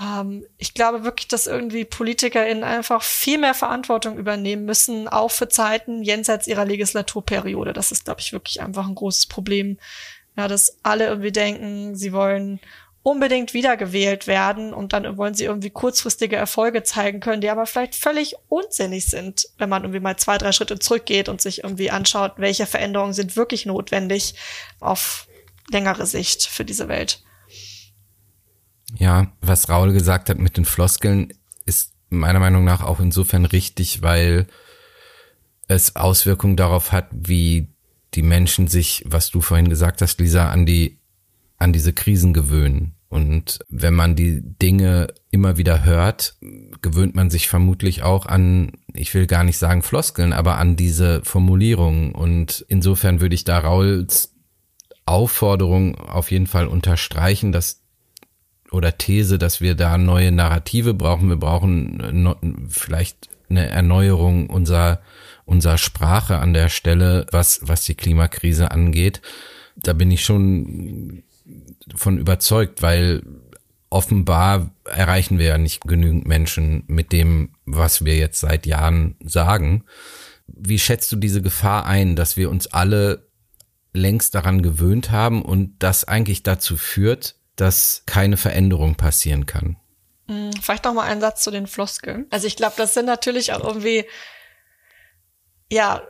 Ähm, 0.00 0.46
ich 0.58 0.74
glaube 0.74 1.04
wirklich, 1.04 1.28
dass 1.28 1.46
irgendwie 1.46 1.84
PolitikerInnen 1.84 2.64
einfach 2.64 3.02
viel 3.02 3.38
mehr 3.38 3.54
Verantwortung 3.54 4.18
übernehmen 4.18 4.64
müssen, 4.64 5.06
auch 5.06 5.30
für 5.30 5.48
Zeiten 5.48 6.02
jenseits 6.02 6.46
ihrer 6.46 6.64
Legislaturperiode. 6.64 7.72
Das 7.72 7.92
ist, 7.92 8.06
glaube 8.06 8.20
ich, 8.20 8.32
wirklich 8.32 8.60
einfach 8.60 8.88
ein 8.88 8.94
großes 8.94 9.26
Problem. 9.26 9.78
Ja, 10.36 10.48
dass 10.48 10.78
alle 10.82 11.06
irgendwie 11.06 11.32
denken, 11.32 11.94
sie 11.94 12.12
wollen 12.12 12.58
unbedingt 13.02 13.52
wiedergewählt 13.52 14.26
werden 14.26 14.72
und 14.72 14.92
dann 14.92 15.16
wollen 15.16 15.34
sie 15.34 15.44
irgendwie 15.44 15.70
kurzfristige 15.70 16.36
Erfolge 16.36 16.84
zeigen 16.84 17.20
können, 17.20 17.40
die 17.40 17.50
aber 17.50 17.66
vielleicht 17.66 17.96
völlig 17.96 18.36
unsinnig 18.48 19.06
sind, 19.06 19.48
wenn 19.58 19.68
man 19.68 19.82
irgendwie 19.82 20.00
mal 20.00 20.16
zwei, 20.16 20.38
drei 20.38 20.52
Schritte 20.52 20.78
zurückgeht 20.78 21.28
und 21.28 21.40
sich 21.40 21.64
irgendwie 21.64 21.90
anschaut, 21.90 22.34
welche 22.36 22.66
Veränderungen 22.66 23.12
sind 23.12 23.36
wirklich 23.36 23.66
notwendig 23.66 24.34
auf 24.78 25.26
längere 25.70 26.06
Sicht 26.06 26.46
für 26.46 26.64
diese 26.64 26.88
Welt. 26.88 27.22
Ja, 28.98 29.32
was 29.40 29.68
Raul 29.68 29.92
gesagt 29.92 30.28
hat 30.28 30.38
mit 30.38 30.56
den 30.56 30.64
Floskeln 30.64 31.32
ist 31.66 31.94
meiner 32.08 32.40
Meinung 32.40 32.64
nach 32.64 32.82
auch 32.82 33.00
insofern 33.00 33.46
richtig, 33.46 34.02
weil 34.02 34.46
es 35.66 35.96
Auswirkungen 35.96 36.56
darauf 36.56 36.92
hat, 36.92 37.08
wie 37.10 37.68
die 38.14 38.22
Menschen 38.22 38.68
sich, 38.68 39.02
was 39.06 39.30
du 39.30 39.40
vorhin 39.40 39.70
gesagt 39.70 40.02
hast, 40.02 40.20
Lisa, 40.20 40.50
an 40.50 40.66
die 40.66 40.98
an 41.62 41.72
diese 41.72 41.92
Krisen 41.92 42.32
gewöhnen. 42.32 42.94
Und 43.08 43.58
wenn 43.68 43.92
man 43.92 44.16
die 44.16 44.40
Dinge 44.42 45.08
immer 45.30 45.58
wieder 45.58 45.84
hört, 45.84 46.36
gewöhnt 46.80 47.14
man 47.14 47.28
sich 47.28 47.46
vermutlich 47.46 48.02
auch 48.02 48.24
an, 48.24 48.72
ich 48.94 49.12
will 49.12 49.26
gar 49.26 49.44
nicht 49.44 49.58
sagen 49.58 49.82
Floskeln, 49.82 50.32
aber 50.32 50.56
an 50.56 50.76
diese 50.76 51.20
Formulierungen. 51.22 52.12
Und 52.12 52.64
insofern 52.68 53.20
würde 53.20 53.34
ich 53.34 53.44
da 53.44 53.58
Rauls 53.58 54.34
Aufforderung 55.04 55.96
auf 55.96 56.30
jeden 56.30 56.46
Fall 56.46 56.66
unterstreichen, 56.66 57.52
dass 57.52 57.82
oder 58.70 58.96
These, 58.96 59.36
dass 59.38 59.60
wir 59.60 59.74
da 59.74 59.98
neue 59.98 60.32
Narrative 60.32 60.94
brauchen. 60.94 61.28
Wir 61.28 61.36
brauchen 61.36 62.66
vielleicht 62.70 63.28
eine 63.50 63.68
Erneuerung 63.68 64.48
unserer, 64.48 65.02
unserer 65.44 65.76
Sprache 65.76 66.38
an 66.38 66.54
der 66.54 66.70
Stelle, 66.70 67.26
was, 67.30 67.60
was 67.62 67.84
die 67.84 67.94
Klimakrise 67.94 68.70
angeht. 68.70 69.20
Da 69.76 69.92
bin 69.92 70.10
ich 70.10 70.24
schon 70.24 71.24
von 71.94 72.18
überzeugt, 72.18 72.82
weil 72.82 73.22
offenbar 73.90 74.70
erreichen 74.84 75.38
wir 75.38 75.46
ja 75.46 75.58
nicht 75.58 75.82
genügend 75.82 76.26
Menschen 76.26 76.84
mit 76.86 77.12
dem, 77.12 77.54
was 77.66 78.04
wir 78.04 78.16
jetzt 78.16 78.40
seit 78.40 78.66
Jahren 78.66 79.16
sagen. 79.22 79.84
Wie 80.46 80.78
schätzt 80.78 81.12
du 81.12 81.16
diese 81.16 81.42
Gefahr 81.42 81.86
ein, 81.86 82.16
dass 82.16 82.36
wir 82.36 82.50
uns 82.50 82.66
alle 82.68 83.28
längst 83.92 84.34
daran 84.34 84.62
gewöhnt 84.62 85.10
haben 85.10 85.42
und 85.42 85.74
das 85.78 86.04
eigentlich 86.04 86.42
dazu 86.42 86.76
führt, 86.76 87.36
dass 87.56 88.04
keine 88.06 88.38
Veränderung 88.38 88.94
passieren 88.94 89.44
kann? 89.44 89.76
Hm, 90.26 90.52
vielleicht 90.60 90.84
noch 90.84 90.94
mal 90.94 91.04
einen 91.04 91.20
Satz 91.20 91.42
zu 91.42 91.50
den 91.50 91.66
Floskeln. 91.66 92.26
Also 92.30 92.46
ich 92.46 92.56
glaube, 92.56 92.74
das 92.78 92.94
sind 92.94 93.06
natürlich 93.06 93.52
auch 93.52 93.62
irgendwie 93.62 94.06
ja 95.70 96.02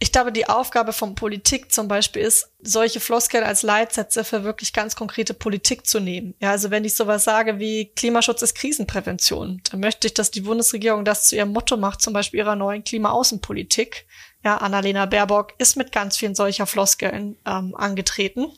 ich 0.00 0.12
glaube, 0.12 0.30
die 0.30 0.48
Aufgabe 0.48 0.92
von 0.92 1.16
Politik 1.16 1.72
zum 1.72 1.88
Beispiel 1.88 2.22
ist, 2.22 2.52
solche 2.60 3.00
Floskeln 3.00 3.42
als 3.42 3.62
Leitsätze 3.62 4.22
für 4.22 4.44
wirklich 4.44 4.72
ganz 4.72 4.94
konkrete 4.94 5.34
Politik 5.34 5.86
zu 5.88 5.98
nehmen. 5.98 6.34
Ja, 6.38 6.52
also 6.52 6.70
wenn 6.70 6.84
ich 6.84 6.94
sowas 6.94 7.24
sage 7.24 7.58
wie 7.58 7.86
Klimaschutz 7.96 8.42
ist 8.42 8.54
Krisenprävention, 8.54 9.60
dann 9.70 9.80
möchte 9.80 10.06
ich, 10.06 10.14
dass 10.14 10.30
die 10.30 10.42
Bundesregierung 10.42 11.04
das 11.04 11.28
zu 11.28 11.34
ihrem 11.34 11.52
Motto 11.52 11.76
macht, 11.76 12.00
zum 12.00 12.12
Beispiel 12.12 12.38
ihrer 12.38 12.54
neuen 12.54 12.84
Klimaaußenpolitik. 12.84 14.06
Ja, 14.44 14.58
Annalena 14.58 15.06
Baerbock 15.06 15.54
ist 15.58 15.76
mit 15.76 15.90
ganz 15.90 16.16
vielen 16.16 16.36
solcher 16.36 16.66
Floskeln 16.66 17.36
ähm, 17.44 17.74
angetreten 17.74 18.52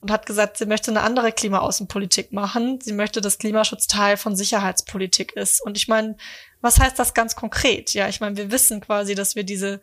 und 0.00 0.10
hat 0.10 0.24
gesagt, 0.24 0.56
sie 0.56 0.66
möchte 0.66 0.90
eine 0.90 1.02
andere 1.02 1.32
Klimaaußenpolitik 1.32 2.32
machen. 2.32 2.78
Sie 2.80 2.94
möchte, 2.94 3.20
dass 3.20 3.38
Klimaschutz 3.38 3.86
Teil 3.86 4.16
von 4.16 4.34
Sicherheitspolitik 4.34 5.32
ist. 5.32 5.62
Und 5.62 5.76
ich 5.76 5.88
meine, 5.88 6.16
was 6.62 6.78
heißt 6.78 6.98
das 6.98 7.12
ganz 7.12 7.36
konkret? 7.36 7.92
Ja, 7.92 8.08
ich 8.08 8.20
meine, 8.20 8.38
wir 8.38 8.50
wissen 8.50 8.80
quasi, 8.80 9.14
dass 9.14 9.34
wir 9.34 9.44
diese 9.44 9.82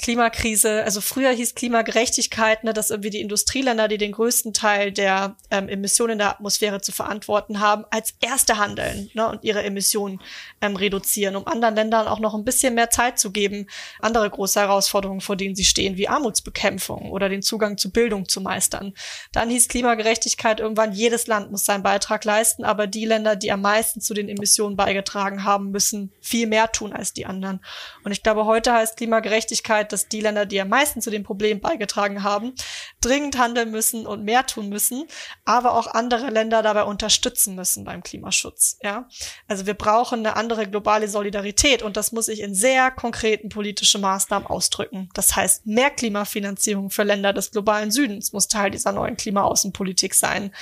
Klimakrise, 0.00 0.84
also 0.84 1.00
früher 1.00 1.32
hieß 1.32 1.56
Klimagerechtigkeit, 1.56 2.62
ne, 2.62 2.72
dass 2.72 2.90
irgendwie 2.90 3.10
die 3.10 3.20
Industrieländer, 3.20 3.88
die 3.88 3.98
den 3.98 4.12
größten 4.12 4.54
Teil 4.54 4.92
der 4.92 5.36
ähm, 5.50 5.68
Emissionen 5.68 6.12
in 6.12 6.18
der 6.18 6.30
Atmosphäre 6.30 6.80
zu 6.80 6.92
verantworten 6.92 7.58
haben, 7.58 7.84
als 7.90 8.14
erste 8.20 8.58
handeln 8.58 9.10
ne, 9.14 9.28
und 9.28 9.42
ihre 9.42 9.64
Emissionen 9.64 10.20
ähm, 10.60 10.76
reduzieren, 10.76 11.34
um 11.34 11.48
anderen 11.48 11.74
Ländern 11.74 12.06
auch 12.06 12.20
noch 12.20 12.34
ein 12.34 12.44
bisschen 12.44 12.76
mehr 12.76 12.90
Zeit 12.90 13.18
zu 13.18 13.32
geben, 13.32 13.66
andere 13.98 14.30
große 14.30 14.60
Herausforderungen, 14.60 15.20
vor 15.20 15.34
denen 15.34 15.56
sie 15.56 15.64
stehen, 15.64 15.96
wie 15.96 16.06
Armutsbekämpfung 16.06 17.10
oder 17.10 17.28
den 17.28 17.42
Zugang 17.42 17.76
zu 17.76 17.90
Bildung 17.90 18.28
zu 18.28 18.40
meistern. 18.40 18.94
Dann 19.32 19.50
hieß 19.50 19.66
Klimagerechtigkeit 19.66 20.60
irgendwann, 20.60 20.92
jedes 20.92 21.26
Land 21.26 21.50
muss 21.50 21.64
seinen 21.64 21.82
Beitrag 21.82 22.24
leisten, 22.24 22.62
aber 22.62 22.86
die 22.86 23.04
Länder, 23.04 23.34
die 23.34 23.50
am 23.50 23.62
meisten 23.62 24.00
zu 24.00 24.14
den 24.14 24.28
Emissionen 24.28 24.76
beigetragen 24.76 25.42
haben, 25.42 25.72
müssen 25.72 26.12
viel 26.20 26.46
mehr 26.46 26.70
tun 26.70 26.92
als 26.92 27.12
die 27.12 27.26
anderen. 27.26 27.60
Und 28.04 28.12
ich 28.12 28.22
glaube, 28.22 28.44
heute 28.44 28.72
heißt 28.72 28.96
Klimagerechtigkeit, 28.96 29.87
Wahrheit, 29.88 29.92
dass 29.92 30.08
die 30.08 30.20
Länder, 30.20 30.46
die 30.46 30.60
am 30.60 30.68
meisten 30.68 31.00
zu 31.00 31.10
dem 31.10 31.22
Problem 31.22 31.60
beigetragen 31.60 32.22
haben, 32.22 32.54
dringend 33.00 33.38
handeln 33.38 33.70
müssen 33.70 34.06
und 34.06 34.24
mehr 34.24 34.46
tun 34.46 34.68
müssen, 34.68 35.06
aber 35.44 35.74
auch 35.74 35.86
andere 35.86 36.30
Länder 36.30 36.62
dabei 36.62 36.84
unterstützen 36.84 37.54
müssen 37.54 37.84
beim 37.84 38.02
Klimaschutz. 38.02 38.78
Ja, 38.82 39.08
also 39.46 39.66
wir 39.66 39.74
brauchen 39.74 40.20
eine 40.20 40.36
andere 40.36 40.68
globale 40.68 41.08
Solidarität 41.08 41.82
und 41.82 41.96
das 41.96 42.12
muss 42.12 42.26
sich 42.26 42.40
in 42.40 42.54
sehr 42.54 42.90
konkreten 42.90 43.48
politischen 43.48 44.00
Maßnahmen 44.00 44.46
ausdrücken. 44.46 45.08
Das 45.14 45.34
heißt, 45.34 45.66
mehr 45.66 45.90
Klimafinanzierung 45.90 46.90
für 46.90 47.04
Länder 47.04 47.32
des 47.32 47.50
globalen 47.50 47.90
Südens 47.90 48.32
muss 48.32 48.48
Teil 48.48 48.70
dieser 48.70 48.92
neuen 48.92 49.16
Klimaaußenpolitik 49.16 50.14
sein. 50.14 50.52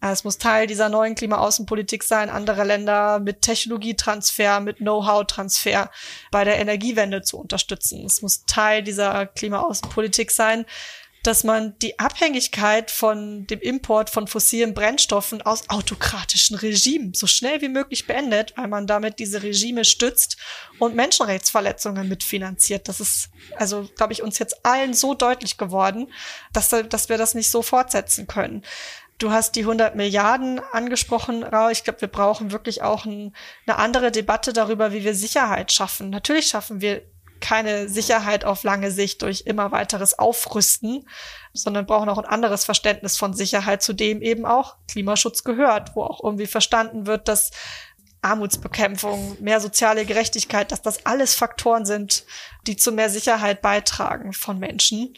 Äh, 0.00 0.10
es 0.10 0.24
muss 0.24 0.38
Teil 0.38 0.66
dieser 0.66 0.88
neuen 0.88 1.14
Klimaaußenpolitik 1.14 2.02
sein, 2.02 2.30
andere 2.30 2.64
Länder 2.64 3.18
mit 3.18 3.42
Technologietransfer, 3.42 4.60
mit 4.60 4.78
Know-how-Transfer 4.78 5.90
bei 6.30 6.44
der 6.44 6.58
Energiewende 6.58 7.22
zu 7.22 7.38
unterstützen. 7.38 8.04
Es 8.06 8.22
muss 8.22 8.44
Teil 8.46 8.82
dieser 8.82 9.26
Klimaaußenpolitik 9.26 10.30
sein, 10.30 10.66
dass 11.24 11.44
man 11.44 11.76
die 11.80 11.98
Abhängigkeit 11.98 12.90
von 12.90 13.46
dem 13.48 13.60
Import 13.60 14.08
von 14.08 14.28
fossilen 14.28 14.72
Brennstoffen 14.72 15.42
aus 15.42 15.68
autokratischen 15.68 16.56
Regimen 16.56 17.12
so 17.12 17.26
schnell 17.26 17.60
wie 17.60 17.68
möglich 17.68 18.06
beendet, 18.06 18.54
weil 18.56 18.68
man 18.68 18.86
damit 18.86 19.18
diese 19.18 19.42
Regime 19.42 19.84
stützt 19.84 20.36
und 20.78 20.94
Menschenrechtsverletzungen 20.94 22.08
mitfinanziert. 22.08 22.88
Das 22.88 23.00
ist 23.00 23.30
also, 23.56 23.88
glaube 23.96 24.12
ich, 24.12 24.22
uns 24.22 24.38
jetzt 24.38 24.64
allen 24.64 24.94
so 24.94 25.14
deutlich 25.14 25.58
geworden, 25.58 26.12
dass, 26.52 26.70
dass 26.88 27.08
wir 27.08 27.18
das 27.18 27.34
nicht 27.34 27.50
so 27.50 27.62
fortsetzen 27.62 28.26
können. 28.26 28.62
Du 29.18 29.32
hast 29.32 29.56
die 29.56 29.62
100 29.62 29.96
Milliarden 29.96 30.60
angesprochen, 30.72 31.42
Rau. 31.42 31.68
Ich 31.70 31.82
glaube, 31.82 32.00
wir 32.00 32.08
brauchen 32.08 32.52
wirklich 32.52 32.82
auch 32.82 33.04
ein, 33.04 33.34
eine 33.66 33.76
andere 33.76 34.12
Debatte 34.12 34.52
darüber, 34.52 34.92
wie 34.92 35.02
wir 35.02 35.14
Sicherheit 35.14 35.72
schaffen. 35.72 36.10
Natürlich 36.10 36.46
schaffen 36.46 36.80
wir 36.80 37.02
keine 37.40 37.88
Sicherheit 37.88 38.44
auf 38.44 38.62
lange 38.62 38.90
Sicht 38.90 39.22
durch 39.22 39.42
immer 39.42 39.72
weiteres 39.72 40.18
Aufrüsten, 40.18 41.08
sondern 41.52 41.86
brauchen 41.86 42.08
auch 42.08 42.18
ein 42.18 42.24
anderes 42.24 42.64
Verständnis 42.64 43.16
von 43.16 43.34
Sicherheit, 43.34 43.82
zu 43.82 43.92
dem 43.92 44.22
eben 44.22 44.44
auch 44.46 44.76
Klimaschutz 44.88 45.44
gehört, 45.44 45.94
wo 45.94 46.02
auch 46.04 46.22
irgendwie 46.22 46.46
verstanden 46.46 47.06
wird, 47.06 47.28
dass 47.28 47.50
Armutsbekämpfung, 48.22 49.36
mehr 49.40 49.60
soziale 49.60 50.04
Gerechtigkeit, 50.04 50.72
dass 50.72 50.82
das 50.82 51.06
alles 51.06 51.34
Faktoren 51.34 51.84
sind, 51.86 52.24
die 52.66 52.76
zu 52.76 52.92
mehr 52.92 53.10
Sicherheit 53.10 53.62
beitragen 53.62 54.32
von 54.32 54.58
Menschen 54.58 55.14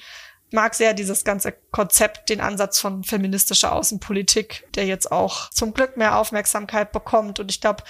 mag 0.53 0.75
sehr 0.75 0.95
dieses 0.95 1.25
ganze 1.25 1.53
Konzept, 1.71 2.29
den 2.29 2.41
Ansatz 2.41 2.81
von 2.81 3.05
feministischer 3.05 3.73
Außenpolitik, 3.73 4.67
der 4.75 4.87
jetzt 4.87 5.13
auch 5.13 5.51
zum 5.51 5.75
Glück 5.75 5.97
mehr 5.97 6.19
Aufmerksamkeit 6.19 6.93
bekommt. 6.93 7.41
Und 7.41 7.51
ich 7.51 7.61
glaube, 7.61 7.85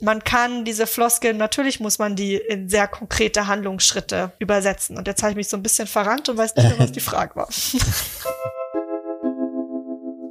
man 0.00 0.24
kann 0.24 0.64
diese 0.64 0.86
Floskeln, 0.86 1.36
natürlich 1.36 1.80
muss 1.80 1.98
man 1.98 2.16
die 2.16 2.36
in 2.36 2.68
sehr 2.68 2.86
konkrete 2.86 3.46
Handlungsschritte 3.46 4.32
übersetzen. 4.38 4.98
Und 4.98 5.06
jetzt 5.06 5.22
habe 5.22 5.30
ich 5.30 5.36
mich 5.36 5.48
so 5.48 5.56
ein 5.56 5.62
bisschen 5.62 5.86
verrannt 5.86 6.28
und 6.28 6.36
weiß 6.36 6.54
nicht 6.54 6.68
mehr, 6.68 6.78
was 6.78 6.92
die 6.92 7.00
Frage 7.00 7.36
war. 7.36 7.48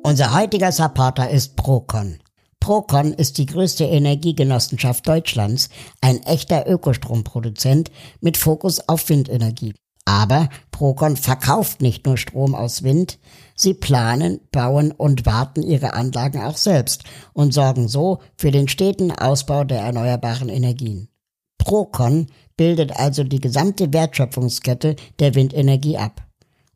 Unser 0.03 0.36
heutiger 0.36 0.72
Supporter 0.72 1.31
ist 1.31 1.55
Procon. 1.55 2.19
Procon 2.60 3.13
ist 3.13 3.39
die 3.39 3.48
größte 3.48 3.86
Energiegenossenschaft 3.86 5.07
Deutschlands, 5.07 5.69
ein 6.01 6.22
echter 6.24 6.67
Ökostromproduzent 6.67 7.89
mit 8.22 8.38
Fokus 8.38 8.88
auf 8.88 9.10
Windenergie. 9.10 9.74
Aber 10.05 10.50
Procon 10.69 11.17
verkauft 11.17 11.81
nicht 11.81 12.05
nur 12.05 12.17
Strom 12.17 12.53
aus 12.53 12.83
Wind, 12.83 13.17
sie 13.55 13.74
planen, 13.74 14.39
bauen 14.51 14.91
und 14.91 15.25
warten 15.25 15.63
ihre 15.63 15.93
Anlagen 15.93 16.41
auch 16.41 16.57
selbst 16.57 17.03
und 17.33 17.53
sorgen 17.53 17.88
so 17.88 18.19
für 18.38 18.51
den 18.51 18.67
steten 18.67 19.12
Ausbau 19.12 19.63
der 19.63 19.81
erneuerbaren 19.81 20.50
Energien. 20.50 21.09
Procon 21.57 22.27
bildet 22.55 22.95
also 22.95 23.24
die 23.24 23.39
gesamte 23.39 23.91
Wertschöpfungskette 23.91 24.95
der 25.19 25.33
Windenergie 25.33 25.97
ab. 25.97 26.21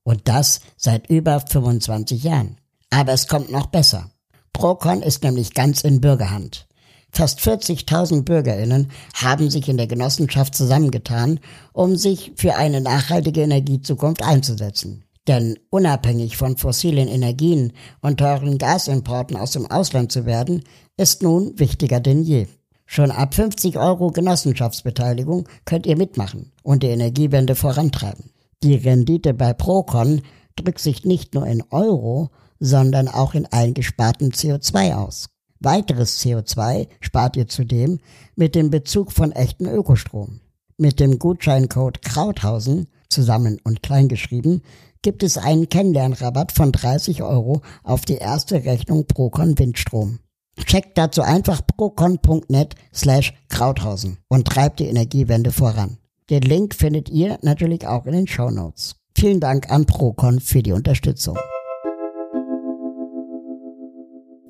Und 0.03 0.27
das 0.27 0.61
seit 0.75 1.07
über 1.09 1.39
25 1.39 2.23
Jahren. 2.23 2.57
Aber 2.89 3.13
es 3.13 3.27
kommt 3.27 3.51
noch 3.51 3.67
besser. 3.67 4.09
Procon 4.53 5.03
ist 5.03 5.23
nämlich 5.23 5.53
ganz 5.53 5.81
in 5.81 6.01
Bürgerhand. 6.01 6.67
Fast 7.11 7.39
40.000 7.39 8.23
Bürgerinnen 8.23 8.91
haben 9.13 9.49
sich 9.49 9.67
in 9.67 9.77
der 9.77 9.87
Genossenschaft 9.87 10.55
zusammengetan, 10.55 11.39
um 11.73 11.95
sich 11.95 12.31
für 12.35 12.55
eine 12.55 12.81
nachhaltige 12.81 13.41
Energiezukunft 13.41 14.23
einzusetzen. 14.23 15.03
Denn 15.27 15.59
unabhängig 15.69 16.37
von 16.37 16.57
fossilen 16.57 17.07
Energien 17.07 17.73
und 18.01 18.17
teuren 18.17 18.57
Gasimporten 18.57 19.37
aus 19.37 19.51
dem 19.51 19.69
Ausland 19.69 20.11
zu 20.11 20.25
werden, 20.25 20.63
ist 20.97 21.21
nun 21.21 21.57
wichtiger 21.59 21.99
denn 21.99 22.23
je. 22.23 22.47
Schon 22.85 23.11
ab 23.11 23.35
50 23.35 23.77
Euro 23.77 24.11
Genossenschaftsbeteiligung 24.11 25.47
könnt 25.65 25.85
ihr 25.85 25.95
mitmachen 25.95 26.51
und 26.63 26.81
die 26.81 26.87
Energiewende 26.87 27.53
vorantreiben. 27.53 28.31
Die 28.63 28.73
Rendite 28.73 29.35
bei 29.35 29.53
Procon 29.53 30.23
drückt 30.55 30.79
sich 30.79 31.05
nicht 31.05 31.35
nur 31.35 31.45
in 31.45 31.63
Euro, 31.69 32.31
sondern 32.59 33.07
auch 33.07 33.35
in 33.35 33.45
eingesparten 33.45 34.31
CO2 34.31 34.95
aus. 34.95 35.29
Weiteres 35.59 36.19
CO2 36.23 36.87
spart 37.01 37.35
ihr 37.35 37.47
zudem 37.47 37.99
mit 38.35 38.55
dem 38.55 38.69
Bezug 38.69 39.11
von 39.11 39.31
echten 39.33 39.67
Ökostrom. 39.67 40.39
Mit 40.77 40.99
dem 40.99 41.19
Gutscheincode 41.19 42.01
Krauthausen, 42.01 42.87
zusammen 43.09 43.59
und 43.65 43.83
kleingeschrieben, 43.83 44.61
gibt 45.01 45.23
es 45.23 45.37
einen 45.37 45.67
Kennenlernrabatt 45.67 46.53
von 46.53 46.71
30 46.71 47.23
Euro 47.23 47.61
auf 47.83 48.05
die 48.05 48.15
erste 48.15 48.63
Rechnung 48.63 49.05
Procon 49.05 49.59
Windstrom. 49.59 50.19
Checkt 50.65 50.97
dazu 50.97 51.21
einfach 51.21 51.61
procon.net 51.65 52.75
slash 52.93 53.33
Krauthausen 53.49 54.17
und 54.27 54.47
treibt 54.47 54.79
die 54.79 54.87
Energiewende 54.87 55.51
voran. 55.51 55.97
Den 56.29 56.43
Link 56.43 56.75
findet 56.75 57.09
ihr 57.09 57.39
natürlich 57.41 57.87
auch 57.87 58.05
in 58.05 58.13
den 58.13 58.27
Show 58.27 58.49
Notes. 58.49 58.95
Vielen 59.17 59.39
Dank 59.39 59.69
an 59.69 59.85
Procon 59.85 60.39
für 60.39 60.61
die 60.63 60.73
Unterstützung 60.73 61.37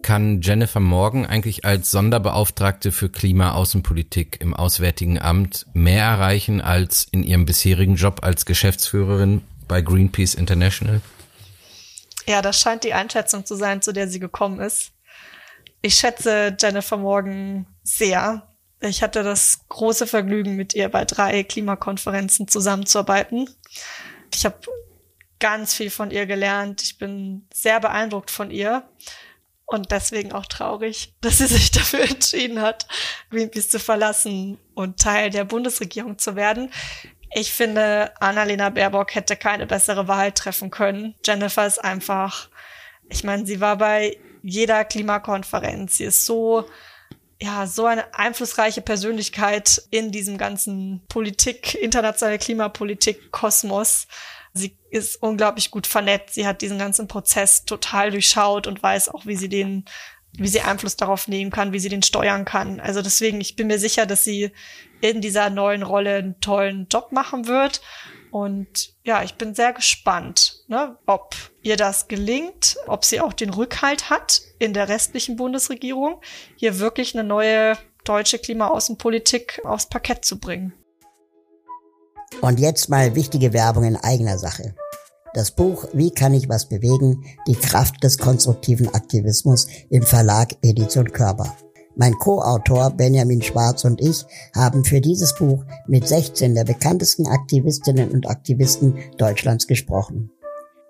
kann 0.02 0.42
Jennifer 0.42 0.80
Morgan 0.80 1.26
eigentlich 1.26 1.66
als 1.66 1.92
Sonderbeauftragte 1.92 2.92
für 2.92 3.10
Klimaaußenpolitik 3.10 4.40
im 4.42 4.54
Auswärtigen 4.54 5.20
Amt 5.20 5.66
mehr 5.74 6.04
erreichen 6.04 6.62
als 6.62 7.08
in 7.12 7.24
ihrem 7.24 7.46
bisherigen 7.46 7.96
Job 7.96 8.20
als 8.24 8.46
Geschäftsführerin 8.46 9.42
bei 9.68 9.82
Greenpeace 9.82 10.36
International? 10.36 11.02
Ja, 12.28 12.42
das 12.42 12.60
scheint 12.60 12.84
die 12.84 12.94
Einschätzung 12.94 13.46
zu 13.46 13.56
sein, 13.56 13.82
zu 13.82 13.92
der 13.92 14.08
sie 14.08 14.20
gekommen 14.20 14.60
ist. 14.60 14.92
Ich 15.82 15.96
schätze 15.96 16.56
Jennifer 16.60 16.98
Morgan 16.98 17.66
sehr. 17.84 18.48
Ich 18.82 19.02
hatte 19.02 19.24
das 19.24 19.62
große 19.70 20.08
Vergnügen, 20.08 20.56
mit 20.56 20.74
ihr 20.74 20.90
bei 20.90 21.06
drei 21.06 21.44
Klimakonferenzen 21.44 22.48
zusammenzuarbeiten. 22.48 23.50
Ich 24.34 24.46
habe 24.46 24.58
ganz 25.40 25.74
viel 25.74 25.90
von 25.90 26.12
ihr 26.12 26.26
gelernt. 26.26 26.84
Ich 26.84 26.98
bin 26.98 27.48
sehr 27.54 27.80
beeindruckt 27.80 28.30
von 28.30 28.52
ihr 28.52 28.84
und 29.70 29.92
deswegen 29.92 30.34
auch 30.34 30.46
traurig, 30.46 31.14
dass 31.22 31.38
sie 31.38 31.48
sich 31.48 31.72
dafür 31.72 32.02
entschieden 32.02 32.62
hat, 32.62 32.88
Greenpeace 33.30 33.70
zu 33.70 33.80
verlassen 33.80 34.58
und 34.74 35.00
Teil 35.00 35.30
der 35.30 35.46
Bundesregierung 35.46 36.18
zu 36.18 36.36
werden. 36.36 36.72
Ich 37.34 37.54
finde, 37.54 38.12
Annalena 38.20 38.70
Baerbock 38.70 39.14
hätte 39.14 39.36
keine 39.36 39.68
bessere 39.68 40.08
Wahl 40.08 40.32
treffen 40.32 40.72
können. 40.72 41.14
Jennifer 41.24 41.68
ist 41.68 41.78
einfach, 41.78 42.50
ich 43.08 43.24
meine, 43.24 43.46
sie 43.46 43.62
war 43.62 43.78
bei 43.78 44.18
jeder 44.42 44.84
Klimakonferenz. 44.84 45.98
Sie 45.98 46.06
ist 46.06 46.26
so, 46.26 46.68
ja, 47.40 47.68
so 47.68 47.86
eine 47.86 48.16
einflussreiche 48.16 48.82
Persönlichkeit 48.82 49.84
in 49.92 50.12
diesem 50.12 50.40
ganzen 50.40 51.06
Politik, 51.08 51.76
internationale 51.76 52.40
Klimapolitik, 52.40 53.32
Kosmos. 53.32 54.08
Sie 54.54 54.78
ist 54.90 55.22
unglaublich 55.22 55.72
gut 55.72 55.88
vernetzt. 55.88 56.36
Sie 56.36 56.48
hat 56.48 56.62
diesen 56.62 56.80
ganzen 56.80 57.08
Prozess 57.08 57.66
total 57.66 58.12
durchschaut 58.12 58.68
und 58.68 58.82
weiß 58.82 59.10
auch, 59.10 59.26
wie 59.26 59.36
sie 59.36 59.50
den, 59.50 59.86
wie 60.34 60.48
sie 60.48 60.62
Einfluss 60.62 60.96
darauf 60.96 61.28
nehmen 61.28 61.52
kann, 61.52 61.74
wie 61.74 61.80
sie 61.80 61.90
den 61.90 62.04
steuern 62.04 62.46
kann. 62.46 62.80
Also 62.80 63.02
deswegen, 63.02 63.42
ich 63.42 63.56
bin 63.56 63.68
mir 63.68 63.80
sicher, 63.80 64.06
dass 64.06 64.24
sie 64.24 64.52
in 65.02 65.22
dieser 65.22 65.50
neuen 65.50 65.84
Rolle 65.84 66.16
einen 66.16 66.42
tollen 66.42 66.88
Job 66.92 67.12
machen 67.12 67.48
wird. 67.48 67.82
Und 68.32 68.94
ja, 69.04 69.24
ich 69.24 69.36
bin 69.36 69.56
sehr 69.56 69.74
gespannt, 69.74 70.64
ne, 70.68 70.98
ob 71.08 71.36
ihr 71.64 71.78
das 71.78 72.08
gelingt, 72.08 72.78
ob 72.86 73.04
sie 73.04 73.22
auch 73.22 73.34
den 73.34 73.50
Rückhalt 73.50 74.10
hat 74.10 74.42
in 74.60 74.74
der 74.74 74.88
restlichen 74.88 75.36
Bundesregierung, 75.36 76.22
hier 76.56 76.80
wirklich 76.80 77.16
eine 77.16 77.28
neue 77.28 77.76
deutsche 78.04 78.38
Klimaaußenpolitik 78.38 79.62
aufs 79.64 79.90
Parkett 79.90 80.26
zu 80.26 80.40
bringen. 80.40 80.74
Und 82.42 82.60
jetzt 82.60 82.90
mal 82.90 83.16
wichtige 83.16 83.54
Werbung 83.54 83.84
in 83.84 83.96
eigener 83.96 84.38
Sache. 84.38 84.74
Das 85.34 85.52
Buch 85.52 85.86
Wie 85.94 86.12
kann 86.12 86.34
ich 86.34 86.50
was 86.50 86.68
bewegen? 86.68 87.24
Die 87.48 87.56
Kraft 87.56 88.04
des 88.04 88.18
konstruktiven 88.18 88.90
Aktivismus 88.94 89.68
im 89.90 90.04
Verlag 90.04 90.56
Edition 90.62 91.12
Körper. 91.12 91.56
Mein 91.96 92.14
Co-Autor 92.14 92.92
Benjamin 92.92 93.42
Schwarz 93.42 93.84
und 93.84 94.00
ich 94.02 94.26
haben 94.56 94.86
für 94.86 95.02
dieses 95.02 95.36
Buch 95.36 95.66
mit 95.88 96.08
16 96.08 96.56
der 96.56 96.64
bekanntesten 96.64 97.28
Aktivistinnen 97.28 98.10
und 98.12 98.30
Aktivisten 98.30 98.98
Deutschlands 99.18 99.68
gesprochen. 99.68 100.32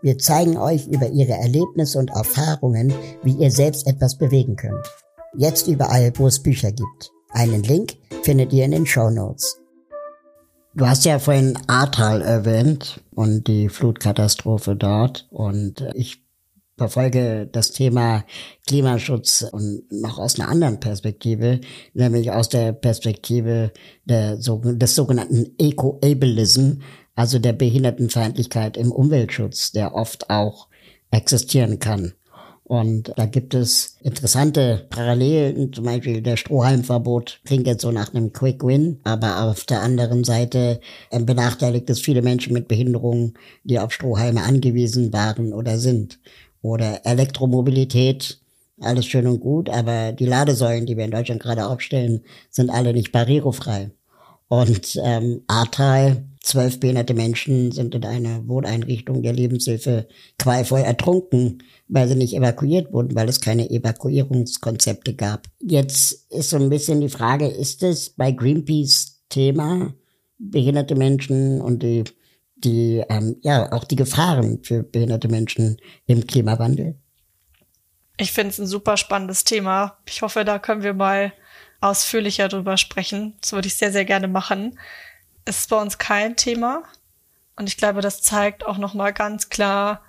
Wir 0.02 0.18
zeigen 0.18 0.58
euch 0.58 0.88
über 0.88 1.10
ihre 1.10 1.34
Erlebnisse 1.34 2.00
und 2.00 2.12
Erfahrungen, 2.12 2.94
wie 3.24 3.34
ihr 3.34 3.52
selbst 3.52 3.88
etwas 3.88 4.18
bewegen 4.18 4.56
könnt. 4.56 4.86
Jetzt 5.36 5.68
überall, 5.68 6.14
wo 6.16 6.28
es 6.28 6.42
Bücher 6.42 6.72
gibt. 6.72 7.12
Einen 7.32 7.64
Link 7.64 7.98
findet 8.24 8.54
ihr 8.54 8.66
in 8.66 8.72
den 8.72 8.86
Show 8.86 9.10
Notes. 9.10 9.60
Du 10.76 10.88
hast 10.88 11.04
ja 11.04 11.18
vorhin 11.20 11.58
Ahrtal 11.68 12.22
erwähnt 12.22 13.02
und 13.16 13.48
die 13.48 13.70
Flutkatastrophe 13.70 14.76
dort. 14.76 15.28
Und 15.32 15.84
ich 15.96 16.24
verfolge 16.78 17.48
das 17.52 17.72
Thema 17.72 18.24
Klimaschutz 18.68 19.46
und 19.52 19.84
noch 19.92 20.20
aus 20.20 20.40
einer 20.40 20.48
anderen 20.50 20.80
Perspektive, 20.80 21.60
nämlich 21.94 22.32
aus 22.32 22.50
der 22.50 22.72
Perspektive 22.72 23.72
der, 24.06 24.38
des 24.38 24.96
sogenannten 24.96 25.54
Eco-Ableism, 25.58 26.82
also 27.16 27.40
der 27.40 27.54
Behindertenfeindlichkeit 27.54 28.78
im 28.78 28.92
Umweltschutz, 28.92 29.72
der 29.72 29.94
oft 29.94 30.30
auch 30.30 30.70
existieren 31.12 31.80
kann. 31.80 32.14
Und 32.70 33.14
da 33.16 33.26
gibt 33.26 33.56
es 33.56 33.98
interessante 34.04 34.86
Parallelen, 34.92 35.74
zum 35.74 35.86
Beispiel 35.86 36.22
der 36.22 36.38
Strohhalmverbot 36.38 37.42
klingt 37.44 37.66
jetzt 37.66 37.82
so 37.82 37.92
nach 37.92 38.14
einem 38.14 38.32
Quick 38.32 38.64
Win, 38.64 39.00
aber 39.04 39.42
auf 39.42 39.64
der 39.64 39.82
anderen 39.82 40.24
Seite 40.24 40.80
benachteiligt 41.10 41.90
es 41.90 42.00
viele 42.00 42.22
Menschen 42.22 42.54
mit 42.54 42.68
Behinderungen, 42.68 43.34
die 43.64 43.80
auf 43.80 43.92
Strohhalme 43.92 44.44
angewiesen 44.44 45.12
waren 45.12 45.52
oder 45.52 45.80
sind. 45.80 46.20
Oder 46.62 47.08
Elektromobilität, 47.08 48.40
alles 48.80 49.08
schön 49.08 49.26
und 49.26 49.40
gut, 49.40 49.68
aber 49.68 50.12
die 50.12 50.28
Ladesäulen, 50.28 50.86
die 50.86 50.96
wir 50.96 51.06
in 51.06 51.12
Deutschland 51.12 51.42
gerade 51.42 51.66
aufstellen, 51.66 52.22
sind 52.52 52.70
alle 52.70 52.94
nicht 52.94 53.12
barrierefrei. 53.12 53.90
Und 54.48 54.96
ähm, 55.04 55.42
Ahrtal 55.48 56.24
Zwölf 56.42 56.80
behinderte 56.80 57.14
Menschen 57.14 57.72
sind 57.72 57.94
in 57.96 58.06
einer 58.06 58.48
Wohneinrichtung 58.48 59.22
der 59.22 59.34
Lebenshilfe 59.34 60.08
qualvoll 60.38 60.80
ertrunken, 60.80 61.64
weil 61.90 62.08
sie 62.08 62.16
nicht 62.16 62.34
evakuiert 62.34 62.94
wurden, 62.94 63.14
weil 63.14 63.28
es 63.28 63.42
keine 63.42 63.70
Evakuierungskonzepte 63.70 65.16
gab. 65.16 65.48
Jetzt 65.62 66.32
ist 66.32 66.52
so 66.52 66.58
ein 66.58 66.70
bisschen 66.70 67.02
die 67.02 67.10
Frage, 67.10 67.48
ist 67.48 67.84
es 67.84 68.12
bei 68.12 68.32
Greenpeace 68.32 69.22
Thema 69.28 69.94
behinderte 70.38 70.96
Menschen 70.96 71.60
und 71.60 71.84
die, 71.84 72.06
die 72.56 73.04
ähm, 73.10 73.36
ja 73.42 73.74
auch 73.74 73.84
die 73.84 73.98
Gefahren 73.98 74.64
für 74.64 74.82
behinderte 74.84 75.28
Menschen 75.28 75.78
im 76.08 76.26
Klimawandel? 76.26 76.96
Ich 78.16 78.32
finde 78.32 78.52
es 78.52 78.60
ein 78.60 78.68
super 78.68 78.96
spannendes 78.96 79.44
Thema. 79.44 79.98
Ich 80.08 80.22
hoffe, 80.22 80.46
da 80.46 80.58
können 80.58 80.84
wir 80.84 80.94
mal 80.94 81.34
ausführlicher 81.82 82.48
drüber 82.48 82.78
sprechen. 82.78 83.36
Das 83.42 83.52
würde 83.52 83.68
ich 83.68 83.76
sehr, 83.76 83.92
sehr 83.92 84.06
gerne 84.06 84.30
machen 84.30 84.78
ist 85.46 85.70
bei 85.70 85.82
uns 85.82 85.98
kein 85.98 86.36
Thema. 86.36 86.84
Und 87.56 87.68
ich 87.68 87.78
glaube, 87.78 88.02
das 88.02 88.22
zeigt 88.22 88.66
auch 88.66 88.78
nochmal 88.78 89.14
ganz 89.14 89.50
klar, 89.50 90.02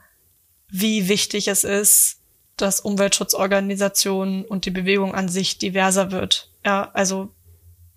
wie 0.68 1.08
wichtig 1.08 1.48
es 1.48 1.64
ist, 1.64 2.20
dass 2.56 2.80
Umweltschutzorganisationen 2.80 4.44
und 4.44 4.66
die 4.66 4.70
Bewegung 4.70 5.14
an 5.14 5.28
sich 5.28 5.58
diverser 5.58 6.12
wird. 6.12 6.50
Ja, 6.64 6.90
also 6.92 7.34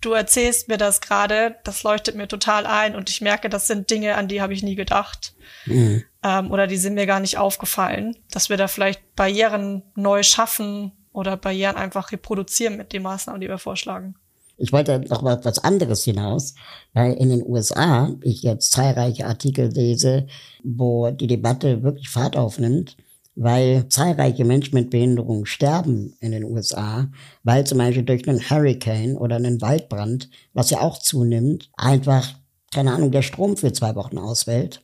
du 0.00 0.12
erzählst 0.12 0.68
mir 0.68 0.76
das 0.76 1.00
gerade, 1.00 1.56
das 1.64 1.82
leuchtet 1.82 2.14
mir 2.14 2.28
total 2.28 2.66
ein 2.66 2.96
und 2.96 3.10
ich 3.10 3.20
merke, 3.20 3.48
das 3.48 3.66
sind 3.66 3.90
Dinge, 3.90 4.16
an 4.16 4.28
die 4.28 4.40
habe 4.40 4.52
ich 4.52 4.62
nie 4.62 4.74
gedacht. 4.74 5.34
Mhm. 5.66 6.04
Ähm, 6.22 6.50
oder 6.50 6.66
die 6.66 6.76
sind 6.76 6.94
mir 6.94 7.06
gar 7.06 7.20
nicht 7.20 7.38
aufgefallen, 7.38 8.16
dass 8.30 8.48
wir 8.48 8.56
da 8.56 8.68
vielleicht 8.68 9.14
Barrieren 9.16 9.82
neu 9.94 10.22
schaffen 10.22 10.92
oder 11.12 11.36
Barrieren 11.36 11.76
einfach 11.76 12.12
reproduzieren 12.12 12.76
mit 12.76 12.92
den 12.92 13.02
Maßnahmen, 13.02 13.40
die 13.40 13.48
wir 13.48 13.58
vorschlagen. 13.58 14.16
Ich 14.56 14.72
wollte 14.72 15.00
noch 15.08 15.22
mal 15.22 15.44
was 15.44 15.58
anderes 15.58 16.04
hinaus, 16.04 16.54
weil 16.92 17.14
in 17.14 17.30
den 17.30 17.42
USA 17.44 18.14
ich 18.22 18.42
jetzt 18.42 18.72
zahlreiche 18.72 19.26
Artikel 19.26 19.68
lese, 19.68 20.26
wo 20.62 21.10
die 21.10 21.26
Debatte 21.26 21.82
wirklich 21.82 22.08
Fahrt 22.08 22.36
aufnimmt, 22.36 22.96
weil 23.36 23.88
zahlreiche 23.88 24.44
Menschen 24.44 24.74
mit 24.74 24.90
Behinderung 24.90 25.44
sterben 25.44 26.14
in 26.20 26.30
den 26.30 26.44
USA, 26.44 27.08
weil 27.42 27.66
zum 27.66 27.78
Beispiel 27.78 28.04
durch 28.04 28.28
einen 28.28 28.48
Hurricane 28.48 29.16
oder 29.16 29.36
einen 29.36 29.60
Waldbrand, 29.60 30.30
was 30.52 30.70
ja 30.70 30.80
auch 30.80 30.98
zunimmt, 30.98 31.70
einfach, 31.76 32.34
keine 32.72 32.92
Ahnung, 32.92 33.10
der 33.10 33.22
Strom 33.22 33.56
für 33.56 33.72
zwei 33.72 33.96
Wochen 33.96 34.18
ausfällt 34.18 34.82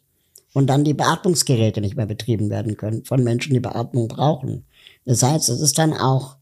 und 0.53 0.67
dann 0.67 0.83
die 0.83 0.95
Beatmungsgeräte 0.95 1.81
nicht 1.81 1.97
mehr 1.97 2.07
betrieben 2.07 2.51
werden 2.51 2.77
können 2.77 3.05
von 3.05 3.23
Menschen, 3.23 3.55
die 3.55 3.61
Beatmung 3.61 4.09
brauchen. 4.09 4.65
Das 5.05 5.23
heißt, 5.23 5.49
es 5.49 5.61
ist 5.61 5.79
dann 5.79 5.93
auch 5.93 6.37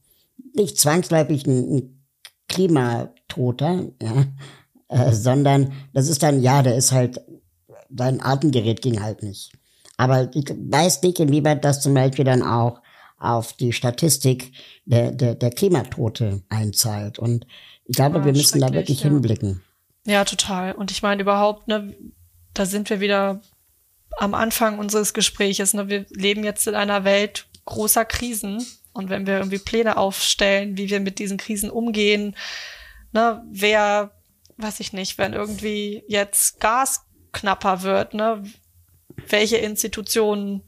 nicht 0.55 0.79
zwangsläufig 0.79 1.47
ein, 1.47 1.77
ein 1.77 1.98
Klimatoter, 2.49 3.87
ja, 4.03 4.25
äh, 4.89 5.13
sondern 5.13 5.73
das 5.93 6.09
ist 6.09 6.23
dann, 6.23 6.43
ja, 6.43 6.63
der 6.63 6.77
ist 6.77 6.93
halt, 6.93 7.21
sein 7.95 8.21
Atemgerät 8.21 8.83
ging 8.83 9.03
halt 9.03 9.23
nicht. 9.23 9.53
Aber 9.97 10.31
ich 10.35 10.47
weiß 10.49 11.03
nicht, 11.03 11.21
inwieweit 11.21 11.65
das 11.65 11.81
zum 11.83 11.95
Beispiel 11.95 12.25
dann 12.25 12.43
auch 12.43 12.81
auf 13.19 13.53
die 13.53 13.73
Statistik 13.73 14.53
der, 14.85 15.11
der, 15.11 15.35
der 15.35 15.51
Klimatote 15.51 16.43
einzahlt. 16.49 17.19
Und 17.19 17.47
ich 17.85 17.97
glaube, 17.97 18.19
ja, 18.19 18.25
wir 18.25 18.33
müssen 18.33 18.61
da 18.61 18.73
wirklich 18.73 19.03
ja. 19.03 19.11
hinblicken. 19.11 19.63
Ja, 20.07 20.25
total. 20.25 20.73
Und 20.73 20.91
ich 20.91 21.03
meine 21.03 21.23
überhaupt, 21.23 21.69
ne, 21.69 21.95
da 22.55 22.65
sind 22.65 22.89
wir 22.91 23.01
wieder 23.01 23.41
am 24.19 24.35
Anfang 24.35 24.79
unseres 24.79 25.15
Gespräches. 25.15 25.75
Ne, 25.75 25.89
wir 25.89 26.07
leben 26.11 26.45
jetzt 26.45 26.67
in 26.67 26.75
einer 26.75 27.05
Welt 27.05 27.47
großer 27.65 28.05
Krisen 28.05 28.65
und 28.99 29.11
wenn 29.11 29.27
wir 29.27 29.39
irgendwie 29.39 29.59
Pläne 29.59 29.97
aufstellen, 29.97 30.77
wie 30.77 30.91
wir 30.91 31.01
mit 31.01 31.19
diesen 31.19 31.39
Krisen 31.39 31.71
umgehen, 31.71 32.37
ne, 33.13 33.43
wer, 33.51 34.11
weiß 34.57 34.81
ich 34.81 34.93
nicht, 34.93 35.19
wenn 35.19 35.33
irgendwie 35.33 36.03
jetzt 36.09 36.61
Gas 36.61 37.05
knapper 37.33 37.83
wird, 37.83 38.15
ne, 38.15 38.43
welche 39.29 39.57
Institutionen 39.57 40.63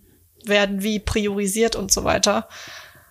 werden 0.44 0.82
wie 0.82 0.98
priorisiert 1.00 1.76
und 1.76 1.92
so 1.92 2.04
weiter, 2.04 2.48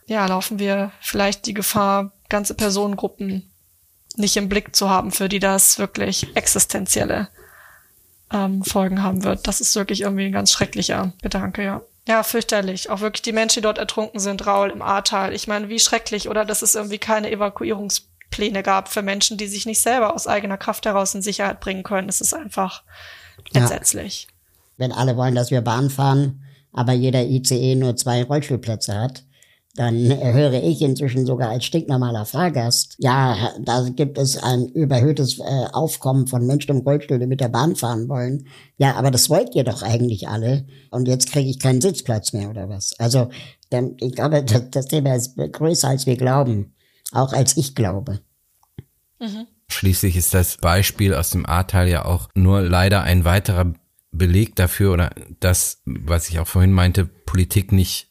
ja, 0.07 0.25
laufen 0.25 0.57
wir 0.57 0.91
vielleicht 1.01 1.45
die 1.45 1.53
Gefahr, 1.53 2.13
ganze 2.29 2.55
Personengruppen 2.55 3.51
nicht 4.15 4.37
im 4.37 4.49
Blick 4.49 4.75
zu 4.75 4.89
haben, 4.89 5.11
für 5.11 5.29
die 5.29 5.39
das 5.39 5.79
wirklich 5.79 6.35
existenzielle 6.35 7.29
ähm, 8.31 8.63
Folgen 8.63 9.03
haben 9.03 9.23
wird. 9.23 9.47
Das 9.47 9.61
ist 9.61 9.75
wirklich 9.75 10.01
irgendwie 10.01 10.25
ein 10.25 10.31
ganz 10.31 10.51
schrecklicher 10.51 11.13
Gedanke, 11.21 11.63
ja. 11.63 11.81
Ja, 12.09 12.23
fürchterlich. 12.23 12.89
Auch 12.89 13.01
wirklich 13.01 13.21
die 13.21 13.31
Menschen, 13.31 13.59
die 13.59 13.65
dort 13.65 13.77
ertrunken 13.77 14.19
sind, 14.19 14.47
Raul 14.47 14.71
im 14.71 14.81
Ahrtal. 14.81 15.31
Ich 15.31 15.47
meine, 15.47 15.69
wie 15.69 15.77
schrecklich, 15.77 16.27
oder 16.27 16.43
dass 16.43 16.63
es 16.63 16.73
irgendwie 16.73 16.97
keine 16.97 17.29
Evakuierungspläne 17.29 18.63
gab 18.63 18.89
für 18.89 19.03
Menschen, 19.03 19.37
die 19.37 19.45
sich 19.45 19.67
nicht 19.67 19.79
selber 19.79 20.15
aus 20.15 20.25
eigener 20.25 20.57
Kraft 20.57 20.87
heraus 20.87 21.13
in 21.13 21.21
Sicherheit 21.21 21.59
bringen 21.59 21.83
können. 21.83 22.09
Es 22.09 22.19
ist 22.19 22.33
einfach 22.33 22.81
ja. 23.53 23.61
entsetzlich. 23.61 24.27
Wenn 24.77 24.91
alle 24.91 25.17
wollen, 25.17 25.35
dass 25.35 25.51
wir 25.51 25.61
Bahn 25.61 25.91
fahren, 25.91 26.43
aber 26.73 26.93
jeder 26.93 27.23
ICE 27.25 27.75
nur 27.75 27.95
zwei 27.95 28.23
Rollstuhlplätze 28.23 28.99
hat, 28.99 29.23
dann 29.79 29.95
höre 29.95 30.61
ich 30.61 30.81
inzwischen 30.81 31.25
sogar 31.25 31.51
als 31.51 31.63
stinknormaler 31.63 32.25
Fahrgast, 32.25 32.95
ja, 32.97 33.53
da 33.61 33.87
gibt 33.87 34.17
es 34.17 34.35
ein 34.35 34.67
überhöhtes 34.67 35.39
äh, 35.39 35.67
Aufkommen 35.71 36.27
von 36.27 36.45
Menschen 36.45 36.71
im 36.75 36.81
Rollstuhl, 36.81 37.17
die 37.17 37.27
mit 37.27 37.39
der 37.39 37.47
Bahn 37.47 37.77
fahren 37.77 38.09
wollen. 38.09 38.45
Ja, 38.75 38.95
aber 38.95 39.09
das 39.09 39.29
wollt 39.29 39.55
ihr 39.55 39.63
doch 39.63 39.81
eigentlich 39.81 40.27
alle. 40.27 40.65
Und 40.91 41.07
jetzt 41.07 41.31
kriege 41.31 41.49
ich 41.49 41.59
keinen 41.59 41.79
Sitzplatz 41.79 42.33
mehr 42.33 42.49
oder 42.49 42.67
was. 42.67 42.93
Also 42.99 43.29
ich 43.71 44.11
glaube, 44.15 44.43
das, 44.71 44.87
Thema 44.87 45.15
ist 45.15 45.37
größer, 45.37 45.87
als 45.87 46.05
wir 46.05 46.17
glauben. 46.17 46.73
Auch 47.13 47.31
als 47.31 47.55
ich 47.55 47.73
glaube. 47.73 48.19
Mhm. 49.21 49.47
Schließlich 49.69 50.17
ist 50.17 50.33
das 50.33 50.57
Beispiel 50.57 51.13
aus 51.13 51.29
dem 51.29 51.45
A-Teil 51.45 51.87
ja 51.87 52.03
auch 52.03 52.27
nur 52.35 52.63
leider 52.63 53.03
ein 53.03 53.23
weiterer 53.23 53.73
Beleg 54.11 54.57
dafür 54.57 54.91
oder 54.91 55.11
das, 55.39 55.81
was 55.85 56.27
ich 56.27 56.39
auch 56.39 56.47
vorhin 56.47 56.73
meinte, 56.73 57.05
Politik 57.05 57.71
nicht 57.71 58.09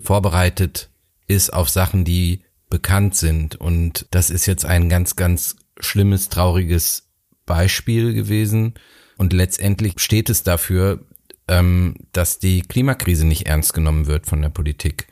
vorbereitet 0.00 0.88
ist 1.32 1.52
auf 1.52 1.68
Sachen, 1.68 2.04
die 2.04 2.42
bekannt 2.70 3.16
sind. 3.16 3.56
Und 3.56 4.06
das 4.10 4.30
ist 4.30 4.46
jetzt 4.46 4.64
ein 4.64 4.88
ganz, 4.88 5.16
ganz 5.16 5.56
schlimmes, 5.78 6.28
trauriges 6.28 7.08
Beispiel 7.44 8.14
gewesen. 8.14 8.74
Und 9.18 9.32
letztendlich 9.32 9.94
steht 9.98 10.30
es 10.30 10.42
dafür, 10.42 11.04
ähm, 11.48 11.96
dass 12.12 12.38
die 12.38 12.62
Klimakrise 12.62 13.26
nicht 13.26 13.46
ernst 13.46 13.74
genommen 13.74 14.06
wird 14.06 14.26
von 14.26 14.40
der 14.40 14.48
Politik. 14.48 15.08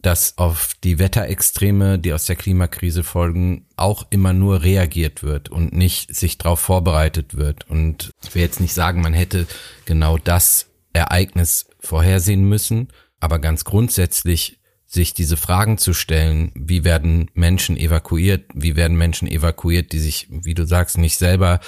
Dass 0.00 0.38
auf 0.38 0.74
die 0.84 0.98
Wetterextreme, 0.98 1.98
die 1.98 2.12
aus 2.12 2.26
der 2.26 2.36
Klimakrise 2.36 3.02
folgen, 3.02 3.66
auch 3.76 4.06
immer 4.10 4.32
nur 4.32 4.62
reagiert 4.62 5.22
wird 5.22 5.48
und 5.50 5.72
nicht 5.72 6.14
sich 6.14 6.38
darauf 6.38 6.60
vorbereitet 6.60 7.36
wird. 7.36 7.68
Und 7.68 8.10
ich 8.22 8.34
will 8.34 8.42
jetzt 8.42 8.60
nicht 8.60 8.72
sagen, 8.72 9.02
man 9.02 9.14
hätte 9.14 9.46
genau 9.84 10.16
das 10.16 10.68
Ereignis 10.92 11.66
vorhersehen 11.80 12.48
müssen, 12.48 12.88
aber 13.18 13.40
ganz 13.40 13.64
grundsätzlich 13.64 14.59
sich 14.92 15.14
diese 15.14 15.36
Fragen 15.36 15.78
zu 15.78 15.94
stellen, 15.94 16.50
wie 16.56 16.82
werden 16.82 17.30
Menschen 17.34 17.76
evakuiert, 17.76 18.50
wie 18.54 18.74
werden 18.74 18.98
Menschen 18.98 19.28
evakuiert, 19.28 19.92
die 19.92 20.00
sich, 20.00 20.26
wie 20.30 20.54
du 20.54 20.66
sagst, 20.66 20.98
nicht 20.98 21.16
selber 21.16 21.60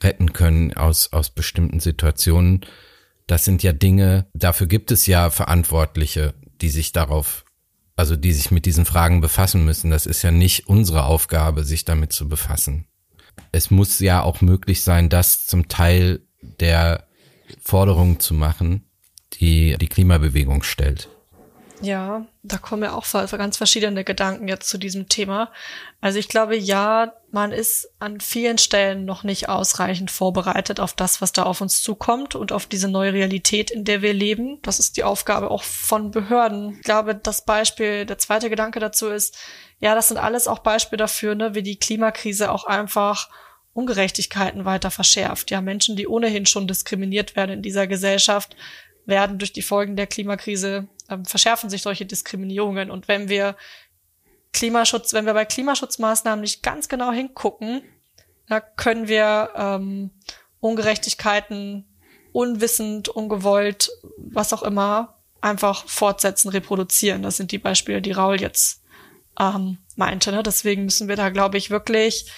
retten 0.00 0.32
können 0.32 0.72
aus, 0.74 1.12
aus 1.12 1.30
bestimmten 1.30 1.80
Situationen. 1.80 2.64
Das 3.26 3.44
sind 3.44 3.64
ja 3.64 3.72
Dinge, 3.72 4.26
dafür 4.32 4.68
gibt 4.68 4.92
es 4.92 5.08
ja 5.08 5.30
Verantwortliche, 5.30 6.34
die 6.60 6.68
sich 6.68 6.92
darauf, 6.92 7.44
also 7.96 8.14
die 8.14 8.32
sich 8.32 8.52
mit 8.52 8.64
diesen 8.64 8.84
Fragen 8.84 9.20
befassen 9.20 9.64
müssen. 9.64 9.90
Das 9.90 10.06
ist 10.06 10.22
ja 10.22 10.30
nicht 10.30 10.68
unsere 10.68 11.02
Aufgabe, 11.02 11.64
sich 11.64 11.84
damit 11.84 12.12
zu 12.12 12.28
befassen. 12.28 12.86
Es 13.50 13.72
muss 13.72 13.98
ja 13.98 14.22
auch 14.22 14.40
möglich 14.40 14.82
sein, 14.82 15.08
das 15.08 15.46
zum 15.46 15.66
Teil 15.66 16.20
der 16.60 17.08
Forderung 17.60 18.20
zu 18.20 18.34
machen, 18.34 18.84
die 19.34 19.76
die 19.78 19.88
Klimabewegung 19.88 20.62
stellt. 20.62 21.08
Ja, 21.80 22.26
da 22.42 22.58
kommen 22.58 22.82
ja 22.82 22.94
auch 22.94 23.06
ganz 23.12 23.56
verschiedene 23.56 24.02
Gedanken 24.02 24.48
jetzt 24.48 24.68
zu 24.68 24.78
diesem 24.78 25.08
Thema. 25.08 25.52
Also 26.00 26.18
ich 26.18 26.28
glaube, 26.28 26.56
ja, 26.56 27.12
man 27.30 27.52
ist 27.52 27.88
an 27.98 28.20
vielen 28.20 28.58
Stellen 28.58 29.04
noch 29.04 29.22
nicht 29.22 29.48
ausreichend 29.48 30.10
vorbereitet 30.10 30.80
auf 30.80 30.92
das, 30.92 31.20
was 31.20 31.32
da 31.32 31.44
auf 31.44 31.60
uns 31.60 31.82
zukommt 31.82 32.34
und 32.34 32.52
auf 32.52 32.66
diese 32.66 32.88
neue 32.88 33.12
Realität, 33.12 33.70
in 33.70 33.84
der 33.84 34.02
wir 34.02 34.12
leben. 34.12 34.60
Das 34.62 34.80
ist 34.80 34.96
die 34.96 35.04
Aufgabe 35.04 35.50
auch 35.50 35.62
von 35.62 36.10
Behörden. 36.10 36.76
Ich 36.78 36.82
glaube, 36.82 37.14
das 37.14 37.44
Beispiel, 37.44 38.06
der 38.06 38.18
zweite 38.18 38.50
Gedanke 38.50 38.80
dazu 38.80 39.08
ist, 39.08 39.36
ja, 39.78 39.94
das 39.94 40.08
sind 40.08 40.18
alles 40.18 40.48
auch 40.48 40.58
Beispiele 40.60 40.98
dafür, 40.98 41.34
ne, 41.34 41.54
wie 41.54 41.62
die 41.62 41.78
Klimakrise 41.78 42.50
auch 42.50 42.64
einfach 42.64 43.28
Ungerechtigkeiten 43.72 44.64
weiter 44.64 44.90
verschärft. 44.90 45.52
Ja, 45.52 45.60
Menschen, 45.60 45.94
die 45.94 46.08
ohnehin 46.08 46.46
schon 46.46 46.66
diskriminiert 46.66 47.36
werden 47.36 47.52
in 47.52 47.62
dieser 47.62 47.86
Gesellschaft, 47.86 48.56
werden 49.06 49.38
durch 49.38 49.52
die 49.52 49.62
Folgen 49.62 49.94
der 49.94 50.08
Klimakrise 50.08 50.88
ähm, 51.08 51.24
verschärfen 51.24 51.70
sich 51.70 51.82
solche 51.82 52.06
Diskriminierungen. 52.06 52.90
Und 52.90 53.08
wenn 53.08 53.28
wir 53.28 53.56
Klimaschutz, 54.52 55.12
wenn 55.12 55.26
wir 55.26 55.34
bei 55.34 55.44
Klimaschutzmaßnahmen 55.44 56.40
nicht 56.40 56.62
ganz 56.62 56.88
genau 56.88 57.12
hingucken, 57.12 57.82
da 58.48 58.60
können 58.60 59.08
wir 59.08 59.50
ähm, 59.56 60.10
Ungerechtigkeiten 60.60 61.84
unwissend, 62.32 63.08
ungewollt, 63.08 63.90
was 64.16 64.52
auch 64.52 64.62
immer, 64.62 65.18
einfach 65.40 65.86
fortsetzen, 65.86 66.48
reproduzieren. 66.48 67.22
Das 67.22 67.36
sind 67.36 67.52
die 67.52 67.58
Beispiele, 67.58 68.02
die 68.02 68.12
Raul 68.12 68.40
jetzt 68.40 68.82
ähm, 69.38 69.78
meinte. 69.96 70.32
Ne? 70.32 70.42
Deswegen 70.42 70.84
müssen 70.84 71.08
wir 71.08 71.16
da, 71.16 71.30
glaube 71.30 71.58
ich, 71.58 71.70
wirklich 71.70 72.30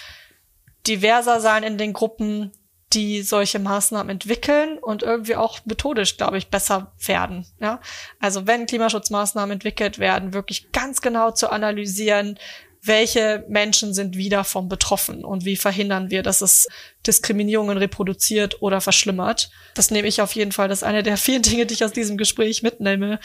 diverser 0.87 1.39
sein 1.39 1.63
in 1.63 1.77
den 1.77 1.93
Gruppen, 1.93 2.51
die 2.93 3.21
solche 3.21 3.59
Maßnahmen 3.59 4.09
entwickeln 4.09 4.77
und 4.77 5.03
irgendwie 5.03 5.35
auch 5.35 5.59
methodisch, 5.65 6.17
glaube 6.17 6.37
ich, 6.37 6.49
besser 6.49 6.91
werden. 7.05 7.45
Ja? 7.59 7.79
Also 8.19 8.47
wenn 8.47 8.65
Klimaschutzmaßnahmen 8.65 9.53
entwickelt 9.53 9.99
werden, 9.99 10.33
wirklich 10.33 10.71
ganz 10.71 11.01
genau 11.01 11.31
zu 11.31 11.51
analysieren, 11.51 12.37
welche 12.83 13.45
Menschen 13.47 13.93
sind 13.93 14.17
wie 14.17 14.29
davon 14.29 14.67
betroffen 14.67 15.23
und 15.23 15.45
wie 15.45 15.55
verhindern 15.55 16.09
wir, 16.09 16.23
dass 16.23 16.41
es 16.41 16.67
Diskriminierungen 17.05 17.77
reproduziert 17.77 18.61
oder 18.61 18.81
verschlimmert. 18.81 19.51
Das 19.75 19.91
nehme 19.91 20.07
ich 20.07 20.21
auf 20.21 20.33
jeden 20.33 20.51
Fall. 20.51 20.67
Das 20.67 20.79
ist 20.79 20.83
eine 20.83 21.03
der 21.03 21.17
vielen 21.17 21.43
Dinge, 21.43 21.67
die 21.67 21.75
ich 21.75 21.85
aus 21.85 21.91
diesem 21.91 22.17
Gespräch 22.17 22.63
mitnehme. 22.63 23.19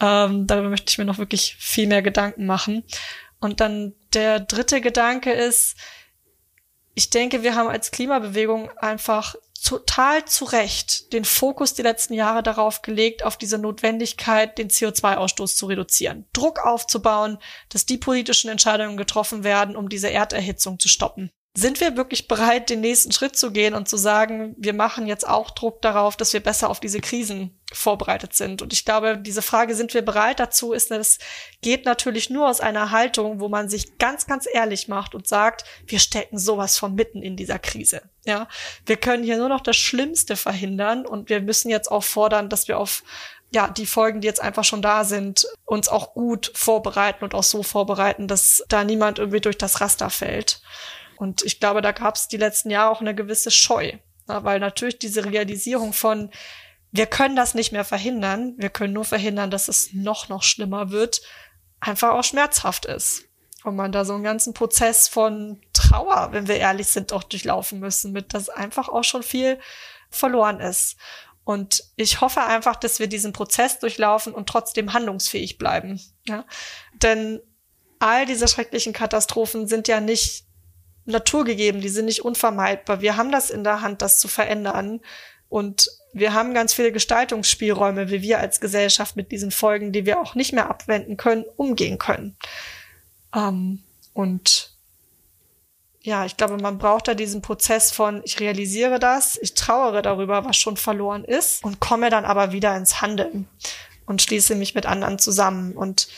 Ähm, 0.00 0.46
darüber 0.46 0.68
möchte 0.68 0.90
ich 0.90 0.98
mir 0.98 1.06
noch 1.06 1.18
wirklich 1.18 1.56
viel 1.58 1.86
mehr 1.86 2.02
Gedanken 2.02 2.44
machen. 2.44 2.84
Und 3.40 3.60
dann 3.60 3.94
der 4.12 4.38
dritte 4.38 4.82
Gedanke 4.82 5.32
ist, 5.32 5.76
ich 7.00 7.08
denke, 7.08 7.42
wir 7.42 7.54
haben 7.54 7.70
als 7.70 7.92
Klimabewegung 7.92 8.70
einfach 8.76 9.34
total 9.64 10.26
zu 10.26 10.44
Recht 10.44 11.14
den 11.14 11.24
Fokus 11.24 11.72
die 11.72 11.80
letzten 11.80 12.12
Jahre 12.12 12.42
darauf 12.42 12.82
gelegt, 12.82 13.24
auf 13.24 13.38
diese 13.38 13.56
Notwendigkeit, 13.56 14.58
den 14.58 14.68
CO2-Ausstoß 14.68 15.56
zu 15.56 15.64
reduzieren, 15.64 16.26
Druck 16.34 16.58
aufzubauen, 16.58 17.38
dass 17.70 17.86
die 17.86 17.96
politischen 17.96 18.50
Entscheidungen 18.50 18.98
getroffen 18.98 19.44
werden, 19.44 19.76
um 19.76 19.88
diese 19.88 20.10
Erderhitzung 20.10 20.78
zu 20.78 20.88
stoppen 20.88 21.32
sind 21.52 21.80
wir 21.80 21.96
wirklich 21.96 22.28
bereit, 22.28 22.70
den 22.70 22.80
nächsten 22.80 23.10
Schritt 23.10 23.36
zu 23.36 23.50
gehen 23.50 23.74
und 23.74 23.88
zu 23.88 23.96
sagen, 23.96 24.54
wir 24.56 24.72
machen 24.72 25.08
jetzt 25.08 25.26
auch 25.26 25.50
Druck 25.50 25.82
darauf, 25.82 26.16
dass 26.16 26.32
wir 26.32 26.40
besser 26.40 26.70
auf 26.70 26.78
diese 26.78 27.00
Krisen 27.00 27.58
vorbereitet 27.72 28.34
sind? 28.34 28.62
Und 28.62 28.72
ich 28.72 28.84
glaube, 28.84 29.18
diese 29.18 29.42
Frage, 29.42 29.74
sind 29.74 29.92
wir 29.92 30.02
bereit 30.02 30.38
dazu, 30.38 30.72
ist, 30.72 30.92
das 30.92 31.18
geht 31.60 31.86
natürlich 31.86 32.30
nur 32.30 32.48
aus 32.48 32.60
einer 32.60 32.92
Haltung, 32.92 33.40
wo 33.40 33.48
man 33.48 33.68
sich 33.68 33.98
ganz, 33.98 34.26
ganz 34.26 34.46
ehrlich 34.50 34.86
macht 34.86 35.16
und 35.16 35.26
sagt, 35.26 35.64
wir 35.86 35.98
stecken 35.98 36.38
sowas 36.38 36.78
von 36.78 36.94
mitten 36.94 37.20
in 37.20 37.36
dieser 37.36 37.58
Krise. 37.58 38.02
Ja, 38.24 38.46
wir 38.86 38.96
können 38.96 39.24
hier 39.24 39.36
nur 39.36 39.48
noch 39.48 39.60
das 39.60 39.76
Schlimmste 39.76 40.36
verhindern 40.36 41.04
und 41.04 41.30
wir 41.30 41.40
müssen 41.40 41.68
jetzt 41.68 41.90
auch 41.90 42.04
fordern, 42.04 42.48
dass 42.48 42.68
wir 42.68 42.78
auf 42.78 43.02
ja, 43.52 43.66
die 43.66 43.86
Folgen, 43.86 44.20
die 44.20 44.28
jetzt 44.28 44.40
einfach 44.40 44.62
schon 44.62 44.82
da 44.82 45.02
sind, 45.02 45.48
uns 45.64 45.88
auch 45.88 46.14
gut 46.14 46.52
vorbereiten 46.54 47.24
und 47.24 47.34
auch 47.34 47.42
so 47.42 47.64
vorbereiten, 47.64 48.28
dass 48.28 48.62
da 48.68 48.84
niemand 48.84 49.18
irgendwie 49.18 49.40
durch 49.40 49.58
das 49.58 49.80
Raster 49.80 50.10
fällt. 50.10 50.62
Und 51.20 51.42
ich 51.42 51.60
glaube, 51.60 51.82
da 51.82 51.92
gab 51.92 52.14
es 52.14 52.28
die 52.28 52.38
letzten 52.38 52.70
Jahre 52.70 52.90
auch 52.90 53.02
eine 53.02 53.14
gewisse 53.14 53.50
Scheu, 53.50 53.92
na, 54.26 54.42
weil 54.42 54.58
natürlich 54.58 54.98
diese 54.98 55.26
Realisierung 55.26 55.92
von, 55.92 56.30
wir 56.92 57.04
können 57.04 57.36
das 57.36 57.52
nicht 57.52 57.72
mehr 57.72 57.84
verhindern, 57.84 58.54
wir 58.56 58.70
können 58.70 58.94
nur 58.94 59.04
verhindern, 59.04 59.50
dass 59.50 59.68
es 59.68 59.92
noch, 59.92 60.30
noch 60.30 60.42
schlimmer 60.42 60.90
wird, 60.90 61.20
einfach 61.78 62.14
auch 62.14 62.24
schmerzhaft 62.24 62.86
ist. 62.86 63.24
Und 63.64 63.76
man 63.76 63.92
da 63.92 64.06
so 64.06 64.14
einen 64.14 64.24
ganzen 64.24 64.54
Prozess 64.54 65.08
von 65.08 65.60
Trauer, 65.74 66.28
wenn 66.32 66.48
wir 66.48 66.56
ehrlich 66.56 66.86
sind, 66.86 67.12
auch 67.12 67.24
durchlaufen 67.24 67.80
müssen, 67.80 68.12
mit 68.12 68.32
dass 68.32 68.48
einfach 68.48 68.88
auch 68.88 69.04
schon 69.04 69.22
viel 69.22 69.58
verloren 70.08 70.58
ist. 70.58 70.96
Und 71.44 71.84
ich 71.96 72.22
hoffe 72.22 72.42
einfach, 72.42 72.76
dass 72.76 72.98
wir 72.98 73.08
diesen 73.08 73.34
Prozess 73.34 73.78
durchlaufen 73.78 74.32
und 74.32 74.48
trotzdem 74.48 74.94
handlungsfähig 74.94 75.58
bleiben. 75.58 76.00
Ja? 76.26 76.46
Denn 76.94 77.42
all 77.98 78.24
diese 78.24 78.48
schrecklichen 78.48 78.94
Katastrophen 78.94 79.68
sind 79.68 79.86
ja 79.86 80.00
nicht 80.00 80.46
naturgegeben, 81.10 81.80
die 81.80 81.88
sind 81.88 82.06
nicht 82.06 82.24
unvermeidbar. 82.24 83.00
Wir 83.00 83.16
haben 83.16 83.32
das 83.32 83.50
in 83.50 83.64
der 83.64 83.82
Hand, 83.82 84.02
das 84.02 84.18
zu 84.18 84.28
verändern. 84.28 85.00
Und 85.48 85.88
wir 86.12 86.32
haben 86.32 86.54
ganz 86.54 86.74
viele 86.74 86.92
Gestaltungsspielräume, 86.92 88.10
wie 88.10 88.22
wir 88.22 88.38
als 88.38 88.60
Gesellschaft 88.60 89.16
mit 89.16 89.32
diesen 89.32 89.50
Folgen, 89.50 89.92
die 89.92 90.06
wir 90.06 90.20
auch 90.20 90.34
nicht 90.34 90.52
mehr 90.52 90.70
abwenden 90.70 91.16
können, 91.16 91.44
umgehen 91.56 91.98
können. 91.98 92.36
Ähm, 93.34 93.82
und 94.12 94.72
ja, 96.02 96.24
ich 96.24 96.36
glaube, 96.36 96.56
man 96.56 96.78
braucht 96.78 97.08
da 97.08 97.14
diesen 97.14 97.42
Prozess 97.42 97.92
von, 97.92 98.22
ich 98.24 98.40
realisiere 98.40 98.98
das, 98.98 99.38
ich 99.40 99.54
trauere 99.54 100.02
darüber, 100.02 100.44
was 100.44 100.56
schon 100.56 100.76
verloren 100.76 101.24
ist 101.24 101.62
und 101.62 101.78
komme 101.78 102.10
dann 102.10 102.24
aber 102.24 102.52
wieder 102.52 102.74
ins 102.76 103.02
Handeln 103.02 103.48
und 104.06 104.22
schließe 104.22 104.54
mich 104.54 104.74
mit 104.74 104.86
anderen 104.86 105.18
zusammen. 105.18 105.76
Und 105.76 106.08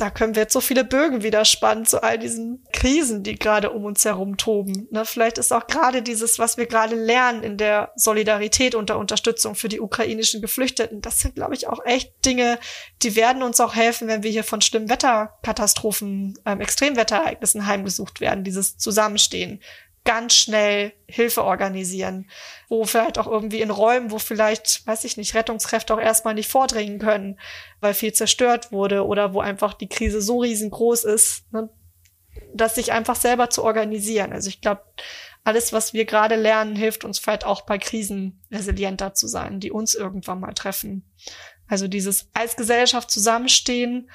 da 0.00 0.08
können 0.08 0.34
wir 0.34 0.42
jetzt 0.42 0.54
so 0.54 0.60
viele 0.60 0.82
Bögen 0.82 1.22
wieder 1.22 1.44
spannen 1.44 1.84
zu 1.84 2.02
all 2.02 2.18
diesen 2.18 2.64
Krisen, 2.72 3.22
die 3.22 3.34
gerade 3.34 3.70
um 3.70 3.84
uns 3.84 4.04
herum 4.04 4.38
toben. 4.38 4.88
Ne, 4.90 5.04
vielleicht 5.04 5.36
ist 5.36 5.52
auch 5.52 5.66
gerade 5.66 6.02
dieses, 6.02 6.38
was 6.38 6.56
wir 6.56 6.66
gerade 6.66 6.94
lernen 6.94 7.42
in 7.42 7.58
der 7.58 7.92
Solidarität 7.96 8.74
und 8.74 8.88
der 8.88 8.98
Unterstützung 8.98 9.54
für 9.54 9.68
die 9.68 9.80
ukrainischen 9.80 10.40
Geflüchteten, 10.40 11.02
das 11.02 11.20
sind, 11.20 11.34
glaube 11.34 11.54
ich, 11.54 11.68
auch 11.68 11.84
echt 11.84 12.12
Dinge, 12.24 12.58
die 13.02 13.14
werden 13.14 13.42
uns 13.42 13.60
auch 13.60 13.74
helfen, 13.74 14.08
wenn 14.08 14.22
wir 14.22 14.30
hier 14.30 14.44
von 14.44 14.62
schlimmen 14.62 14.88
Wetterkatastrophen, 14.88 16.38
ähm, 16.46 16.60
Extremwetterereignissen 16.60 17.66
heimgesucht 17.66 18.20
werden, 18.20 18.42
dieses 18.42 18.78
Zusammenstehen 18.78 19.60
ganz 20.04 20.34
schnell 20.34 20.92
Hilfe 21.06 21.44
organisieren, 21.44 22.30
wo 22.68 22.84
vielleicht 22.84 23.18
auch 23.18 23.26
irgendwie 23.26 23.60
in 23.60 23.70
Räumen, 23.70 24.10
wo 24.10 24.18
vielleicht, 24.18 24.86
weiß 24.86 25.04
ich 25.04 25.16
nicht, 25.16 25.34
Rettungskräfte 25.34 25.94
auch 25.94 26.00
erstmal 26.00 26.34
nicht 26.34 26.50
vordringen 26.50 26.98
können, 26.98 27.38
weil 27.80 27.94
viel 27.94 28.12
zerstört 28.12 28.72
wurde 28.72 29.06
oder 29.06 29.34
wo 29.34 29.40
einfach 29.40 29.74
die 29.74 29.88
Krise 29.88 30.22
so 30.22 30.40
riesengroß 30.40 31.04
ist, 31.04 31.52
ne, 31.52 31.68
dass 32.54 32.76
sich 32.76 32.92
einfach 32.92 33.16
selber 33.16 33.50
zu 33.50 33.62
organisieren. 33.62 34.32
Also 34.32 34.48
ich 34.48 34.60
glaube, 34.60 34.82
alles, 35.44 35.72
was 35.72 35.92
wir 35.92 36.04
gerade 36.04 36.36
lernen, 36.36 36.76
hilft 36.76 37.04
uns 37.04 37.18
vielleicht 37.18 37.44
auch 37.44 37.62
bei 37.62 37.78
Krisen 37.78 38.42
resilienter 38.50 39.14
zu 39.14 39.26
sein, 39.26 39.60
die 39.60 39.70
uns 39.70 39.94
irgendwann 39.94 40.40
mal 40.40 40.52
treffen. 40.52 41.04
Also 41.66 41.88
dieses 41.88 42.28
als 42.34 42.56
Gesellschaft 42.56 43.10
zusammenstehen, 43.10 44.10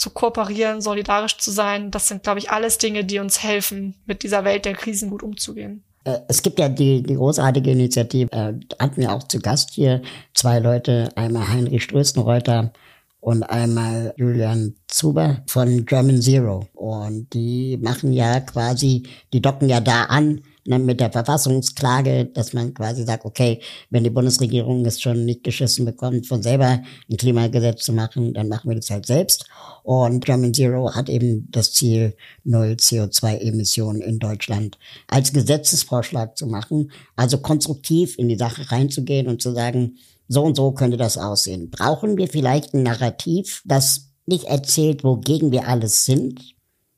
zu 0.00 0.08
kooperieren, 0.08 0.80
solidarisch 0.80 1.36
zu 1.36 1.50
sein, 1.50 1.90
das 1.90 2.08
sind, 2.08 2.22
glaube 2.22 2.38
ich, 2.38 2.50
alles 2.50 2.78
Dinge, 2.78 3.04
die 3.04 3.18
uns 3.18 3.42
helfen, 3.42 3.94
mit 4.06 4.22
dieser 4.22 4.44
Welt 4.44 4.64
der 4.64 4.72
Krisen 4.72 5.10
gut 5.10 5.22
umzugehen. 5.22 5.84
Äh, 6.04 6.20
es 6.26 6.40
gibt 6.42 6.58
ja 6.58 6.70
die, 6.70 7.02
die 7.02 7.16
großartige 7.16 7.70
Initiative, 7.70 8.32
äh, 8.32 8.54
hatten 8.78 8.96
wir 8.96 9.12
auch 9.12 9.24
zu 9.24 9.40
Gast 9.40 9.70
hier, 9.74 10.00
zwei 10.32 10.58
Leute, 10.58 11.10
einmal 11.16 11.48
Heinrich 11.48 11.84
Ströstenreuter 11.84 12.72
und 13.20 13.42
einmal 13.42 14.14
Julian 14.16 14.74
Zuber 14.88 15.42
von 15.46 15.84
German 15.84 16.22
Zero. 16.22 16.66
Und 16.72 17.34
die 17.34 17.76
machen 17.76 18.14
ja 18.14 18.40
quasi, 18.40 19.02
die 19.34 19.42
docken 19.42 19.68
ja 19.68 19.80
da 19.80 20.04
an, 20.04 20.40
ne, 20.66 20.78
mit 20.78 21.00
der 21.00 21.10
Verfassungsklage, 21.12 22.26
dass 22.26 22.52
man 22.52 22.74
quasi 22.74 23.04
sagt, 23.04 23.24
okay, 23.24 23.60
wenn 23.90 24.04
die 24.04 24.10
Bundesregierung 24.10 24.84
es 24.84 25.00
schon 25.00 25.24
nicht 25.24 25.44
geschissen 25.44 25.84
bekommt, 25.84 26.26
von 26.26 26.42
selber 26.42 26.80
ein 27.10 27.16
Klimagesetz 27.16 27.84
zu 27.84 27.92
machen, 27.92 28.34
dann 28.34 28.48
machen 28.48 28.70
wir 28.70 28.76
das 28.76 28.90
halt 28.90 29.06
selbst. 29.06 29.46
Und 29.82 30.24
German 30.24 30.54
Zero 30.54 30.94
hat 30.94 31.08
eben 31.08 31.48
das 31.50 31.72
Ziel, 31.72 32.16
null 32.44 32.76
CO2-Emissionen 32.78 34.00
in 34.02 34.18
Deutschland 34.18 34.78
als 35.08 35.32
Gesetzesvorschlag 35.32 36.36
zu 36.36 36.46
machen, 36.46 36.90
also 37.16 37.38
konstruktiv 37.38 38.18
in 38.18 38.28
die 38.28 38.38
Sache 38.38 38.70
reinzugehen 38.70 39.28
und 39.28 39.42
zu 39.42 39.52
sagen, 39.52 39.96
so 40.28 40.44
und 40.44 40.56
so 40.56 40.72
könnte 40.72 40.96
das 40.96 41.18
aussehen. 41.18 41.70
Brauchen 41.70 42.16
wir 42.16 42.28
vielleicht 42.28 42.72
ein 42.72 42.84
Narrativ, 42.84 43.62
das 43.64 44.10
nicht 44.26 44.44
erzählt, 44.44 45.02
wogegen 45.02 45.50
wir 45.50 45.66
alles 45.66 46.04
sind, 46.04 46.54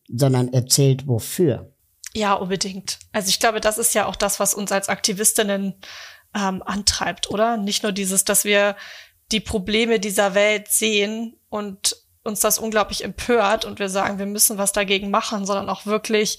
sondern 0.08 0.52
erzählt, 0.52 1.08
wofür. 1.08 1.71
Ja, 2.14 2.34
unbedingt. 2.34 2.98
Also 3.12 3.28
ich 3.28 3.40
glaube, 3.40 3.60
das 3.60 3.78
ist 3.78 3.94
ja 3.94 4.06
auch 4.06 4.16
das, 4.16 4.38
was 4.38 4.54
uns 4.54 4.70
als 4.70 4.88
Aktivistinnen 4.88 5.74
ähm, 6.34 6.62
antreibt, 6.62 7.30
oder? 7.30 7.56
Nicht 7.56 7.82
nur 7.82 7.92
dieses, 7.92 8.24
dass 8.24 8.44
wir 8.44 8.76
die 9.30 9.40
Probleme 9.40 9.98
dieser 9.98 10.34
Welt 10.34 10.68
sehen 10.68 11.36
und 11.48 11.96
uns 12.22 12.40
das 12.40 12.58
unglaublich 12.58 13.02
empört 13.02 13.64
und 13.64 13.78
wir 13.78 13.88
sagen, 13.88 14.18
wir 14.18 14.26
müssen 14.26 14.58
was 14.58 14.72
dagegen 14.72 15.10
machen, 15.10 15.46
sondern 15.46 15.68
auch 15.68 15.86
wirklich 15.86 16.38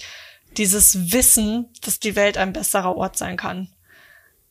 dieses 0.58 1.12
Wissen, 1.12 1.70
dass 1.82 2.00
die 2.00 2.16
Welt 2.16 2.38
ein 2.38 2.54
besserer 2.54 2.96
Ort 2.96 3.18
sein 3.18 3.38
kann. 3.38 3.70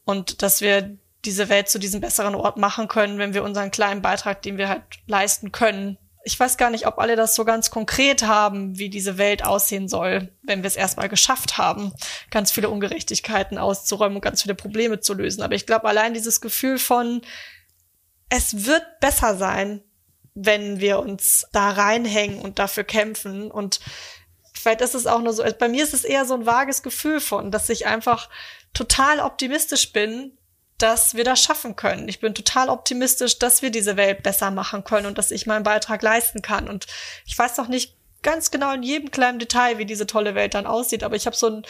Und 0.05 0.43
dass 0.43 0.61
wir 0.61 0.99
diese 1.25 1.49
Welt 1.49 1.69
zu 1.69 1.79
diesem 1.79 2.01
besseren 2.01 2.35
Ort 2.35 2.57
machen 2.57 2.89
können, 2.89 3.19
wenn 3.19 3.35
wir 3.35 3.45
unseren 3.45 3.71
kleinen 3.71 4.03
Beitrag, 4.03 4.43
den 4.43 4.59
wir 4.59 4.69
halt 4.69 4.83
leisten 5.07 5.53
können, 5.53 5.97
ich 6.25 6.39
weiß 6.39 6.57
gar 6.57 6.71
nicht, 6.71 6.87
ob 6.87 6.99
alle 6.99 7.17
das 7.17 7.35
so 7.35 7.45
ganz 7.45 7.71
konkret 7.71 8.23
haben, 8.23 8.79
wie 8.79 8.89
diese 8.89 9.19
Welt 9.19 9.45
aussehen 9.45 9.89
soll, 9.89 10.29
wenn 10.43 10.63
wir 10.63 10.69
es 10.69 10.77
erstmal 10.77 11.09
geschafft 11.09 11.59
haben, 11.59 11.93
ganz 12.31 12.53
viele 12.53 12.71
Ungerechtigkeiten 12.71 13.59
auszuräumen 13.59 14.17
und 14.17 14.23
ganz 14.23 14.43
viele 14.43 14.55
Probleme 14.55 15.01
zu 15.01 15.15
lösen. 15.15 15.43
Aber 15.43 15.55
ich 15.55 15.67
glaube, 15.67 15.89
allein 15.89 16.15
dieses 16.15 16.41
Gefühl 16.41 16.79
von, 16.79 17.23
es 18.29 18.67
wird 18.67 19.01
besser 19.01 19.37
sein, 19.37 19.83
wenn 20.35 20.81
wir 20.81 21.01
uns 21.01 21.47
da 21.53 21.71
reinhängen 21.71 22.41
und 22.41 22.59
dafür 22.59 22.85
kämpfen. 22.85 23.51
Und 23.51 23.81
vielleicht 24.55 24.81
ist 24.81 24.95
es 24.95 25.07
auch 25.07 25.21
nur 25.21 25.33
so, 25.33 25.45
bei 25.59 25.69
mir 25.69 25.83
ist 25.83 25.95
es 25.95 26.05
eher 26.05 26.25
so 26.25 26.35
ein 26.35 26.47
vages 26.47 26.83
Gefühl 26.83 27.21
von, 27.21 27.51
dass 27.51 27.69
ich 27.69 27.87
einfach 27.87 28.29
total 28.73 29.21
optimistisch 29.21 29.93
bin, 29.93 30.39
dass 30.83 31.15
wir 31.15 31.23
das 31.23 31.41
schaffen 31.41 31.77
können. 31.77 32.09
Ich 32.09 32.19
bin 32.19 32.35
total 32.35 32.69
optimistisch, 32.69 33.39
dass 33.39 33.63
wir 33.63 33.71
diese 33.71 33.97
Welt 33.97 34.23
besser 34.23 34.51
machen 34.51 34.83
können 34.83 35.07
und 35.07 35.17
dass 35.17 35.31
ich 35.31 35.47
meinen 35.47 35.63
Beitrag 35.63 36.03
leisten 36.03 36.43
kann. 36.43 36.69
Und 36.69 36.87
ich 37.25 37.39
weiß 37.39 37.57
noch 37.59 37.69
nicht 37.69 37.97
ganz 38.23 38.51
genau 38.51 38.73
in 38.73 38.83
jedem 38.83 39.11
kleinen 39.11 39.39
Detail, 39.39 39.79
wie 39.79 39.87
diese 39.87 40.07
tolle 40.07 40.35
Welt 40.35 40.55
dann 40.55 40.67
aussieht, 40.67 41.05
aber 41.05 41.17
ich 41.17 41.27
habe 41.27 41.37
so 41.37 41.49
ein 41.49 41.63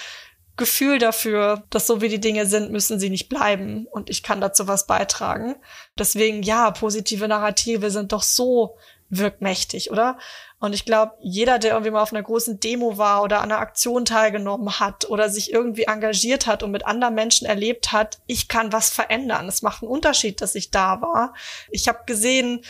Gefühl 0.56 0.98
dafür, 0.98 1.64
dass 1.70 1.86
so 1.86 2.02
wie 2.02 2.08
die 2.08 2.20
Dinge 2.20 2.46
sind, 2.46 2.72
müssen 2.72 3.00
sie 3.00 3.08
nicht 3.08 3.28
bleiben 3.28 3.86
und 3.90 4.10
ich 4.10 4.22
kann 4.22 4.40
dazu 4.40 4.68
was 4.68 4.86
beitragen. 4.86 5.56
Deswegen, 5.98 6.42
ja, 6.42 6.70
positive 6.70 7.26
Narrative 7.26 7.90
sind 7.90 8.12
doch 8.12 8.22
so 8.22 8.76
wirkmächtig, 9.12 9.90
oder? 9.90 10.18
Und 10.58 10.74
ich 10.74 10.84
glaube, 10.84 11.12
jeder, 11.20 11.58
der 11.58 11.72
irgendwie 11.72 11.90
mal 11.90 12.02
auf 12.02 12.12
einer 12.12 12.22
großen 12.22 12.60
Demo 12.60 12.96
war 12.96 13.22
oder 13.22 13.42
an 13.42 13.52
einer 13.52 13.60
Aktion 13.60 14.04
teilgenommen 14.04 14.80
hat 14.80 15.08
oder 15.08 15.28
sich 15.28 15.52
irgendwie 15.52 15.84
engagiert 15.84 16.46
hat 16.46 16.62
und 16.62 16.70
mit 16.70 16.86
anderen 16.86 17.14
Menschen 17.14 17.46
erlebt 17.46 17.92
hat, 17.92 18.20
ich 18.26 18.48
kann 18.48 18.72
was 18.72 18.88
verändern. 18.88 19.48
Es 19.48 19.60
macht 19.60 19.82
einen 19.82 19.90
Unterschied, 19.90 20.40
dass 20.40 20.54
ich 20.54 20.70
da 20.70 21.02
war. 21.02 21.34
Ich 21.70 21.88
habe 21.88 22.00
gesehen, 22.06 22.64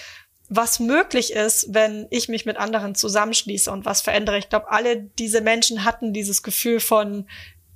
was 0.48 0.80
möglich 0.80 1.32
ist, 1.32 1.72
wenn 1.72 2.08
ich 2.10 2.28
mich 2.28 2.44
mit 2.44 2.56
anderen 2.56 2.94
zusammenschließe 2.94 3.70
und 3.70 3.84
was 3.84 4.00
verändere. 4.00 4.38
Ich 4.38 4.48
glaube, 4.48 4.70
alle 4.70 4.96
diese 4.96 5.40
Menschen 5.40 5.84
hatten 5.84 6.12
dieses 6.12 6.42
Gefühl 6.42 6.80
von, 6.80 7.28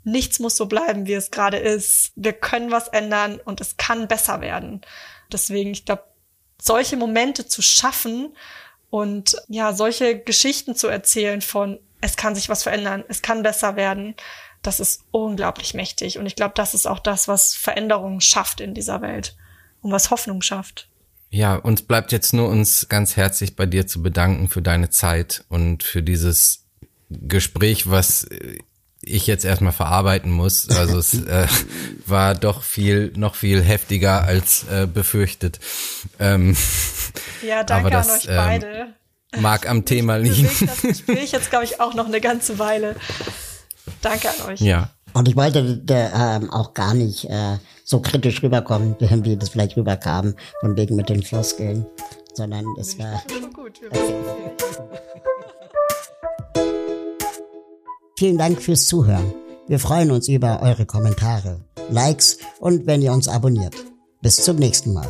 nichts 0.03 0.41
muss 0.41 0.57
so 0.57 0.67
bleiben, 0.67 1.07
wie 1.07 1.15
es 1.15 1.31
gerade 1.31 1.59
ist. 1.59 2.13
Wir 2.17 2.33
können 2.33 2.71
was 2.71 2.89
ändern 2.89 3.41
und 3.45 3.61
es 3.61 3.77
kann 3.77 4.09
besser 4.09 4.41
werden. 4.41 4.81
Deswegen, 5.33 5.71
ich 5.71 5.85
glaube, 5.85 6.05
solche 6.61 6.97
Momente 6.97 7.47
zu 7.47 7.63
schaffen 7.63 8.35
und 8.91 9.37
ja, 9.49 9.73
solche 9.75 10.19
Geschichten 10.19 10.75
zu 10.75 10.89
erzählen 10.89 11.41
von, 11.43 11.79
es 12.01 12.17
kann 12.17 12.35
sich 12.35 12.49
was 12.49 12.63
verändern, 12.63 13.05
es 13.09 13.23
kann 13.23 13.43
besser 13.43 13.77
werden, 13.77 14.15
das 14.63 14.81
ist 14.81 15.05
unglaublich 15.11 15.75
mächtig. 15.75 16.19
Und 16.19 16.27
ich 16.27 16.37
glaube, 16.37 16.55
das 16.57 16.75
ist 16.75 16.87
auch 16.87 16.99
das, 16.99 17.29
was 17.29 17.55
Veränderungen 17.55 18.21
schafft 18.21 18.61
in 18.61 18.75
dieser 18.75 19.01
Welt 19.01 19.37
und 19.81 19.93
was 19.93 20.11
Hoffnung 20.11 20.43
schafft. 20.43 20.89
Ja, 21.31 21.57
uns 21.57 21.83
bleibt 21.83 22.13
jetzt 22.13 22.33
nur 22.33 22.49
uns 22.49 22.89
ganz 22.89 23.17
herzlich 23.17 23.57
bei 23.57 23.67
dir 23.67 23.87
zu 23.87 24.03
bedanken 24.03 24.49
für 24.49 24.63
deine 24.63 24.91
Zeit 24.91 25.45
und 25.49 25.83
für 25.83 26.03
dieses 26.03 26.65
Gespräch, 27.11 27.91
was 27.91 28.27
ich 29.07 29.27
jetzt 29.27 29.45
erstmal 29.45 29.73
verarbeiten 29.73 30.31
muss. 30.31 30.69
Also 30.69 30.99
es 30.99 31.15
äh, 31.15 31.47
war 32.07 32.35
doch 32.35 32.63
viel, 32.63 33.13
noch 33.17 33.35
viel 33.35 33.63
heftiger 33.63 34.25
als 34.25 34.65
äh, 34.71 34.87
befürchtet. 34.87 35.61
Ähm, 36.19 36.57
ja, 37.47 37.65
danke 37.65 37.91
das, 37.91 38.09
an 38.09 38.17
euch 38.17 38.29
ähm, 38.29 38.37
beide. 38.37 38.87
Mag 39.39 39.69
am 39.69 39.85
Thema 39.85 40.17
liegen. 40.17 40.49
Das 40.67 40.83
Gespräch 40.83 41.33
jetzt, 41.33 41.51
glaube 41.51 41.65
ich, 41.65 41.81
auch 41.81 41.95
noch 41.95 42.07
eine 42.07 42.21
ganze 42.21 42.59
Weile. 42.59 42.97
Danke 44.03 44.29
an 44.29 44.53
euch. 44.53 44.61
Ja. 44.61 44.91
Und 45.13 45.29
ich 45.29 45.37
wollte 45.37 45.83
ähm, 45.89 46.51
auch 46.51 46.75
gar 46.75 46.95
nicht 46.95 47.25
äh, 47.25 47.59
so 47.85 48.01
kritisch 48.01 48.43
rüberkommen, 48.43 48.97
wie 49.01 49.37
das 49.37 49.51
vielleicht 49.51 49.77
rüberkam, 49.77 50.35
von 50.61 50.77
wegen 50.77 50.97
mit 50.97 51.09
den 51.09 51.23
Floskeln, 51.23 51.87
sondern 52.35 52.65
es 52.79 52.99
war. 52.99 53.23
Gut. 53.53 53.81
Vielen 58.19 58.39
Dank 58.39 58.63
fürs 58.63 58.87
Zuhören. 58.87 59.35
Wir 59.69 59.79
freuen 59.79 60.11
uns 60.11 60.27
über 60.29 60.63
eure 60.63 60.87
Kommentare, 60.87 61.61
Likes 61.91 62.39
und 62.61 62.87
wenn 62.87 63.03
ihr 63.03 63.13
uns 63.13 63.29
abonniert. 63.29 63.75
Bis 64.23 64.37
zum 64.37 64.57
nächsten 64.57 64.95
Mal. 64.95 65.07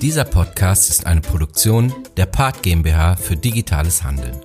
Dieser 0.00 0.24
Podcast 0.24 0.90
ist 0.90 1.06
eine 1.06 1.22
Produktion 1.22 1.92
der 2.16 2.26
Part 2.26 2.62
GmbH 2.62 3.16
für 3.16 3.36
digitales 3.36 4.04
Handeln. 4.04 4.36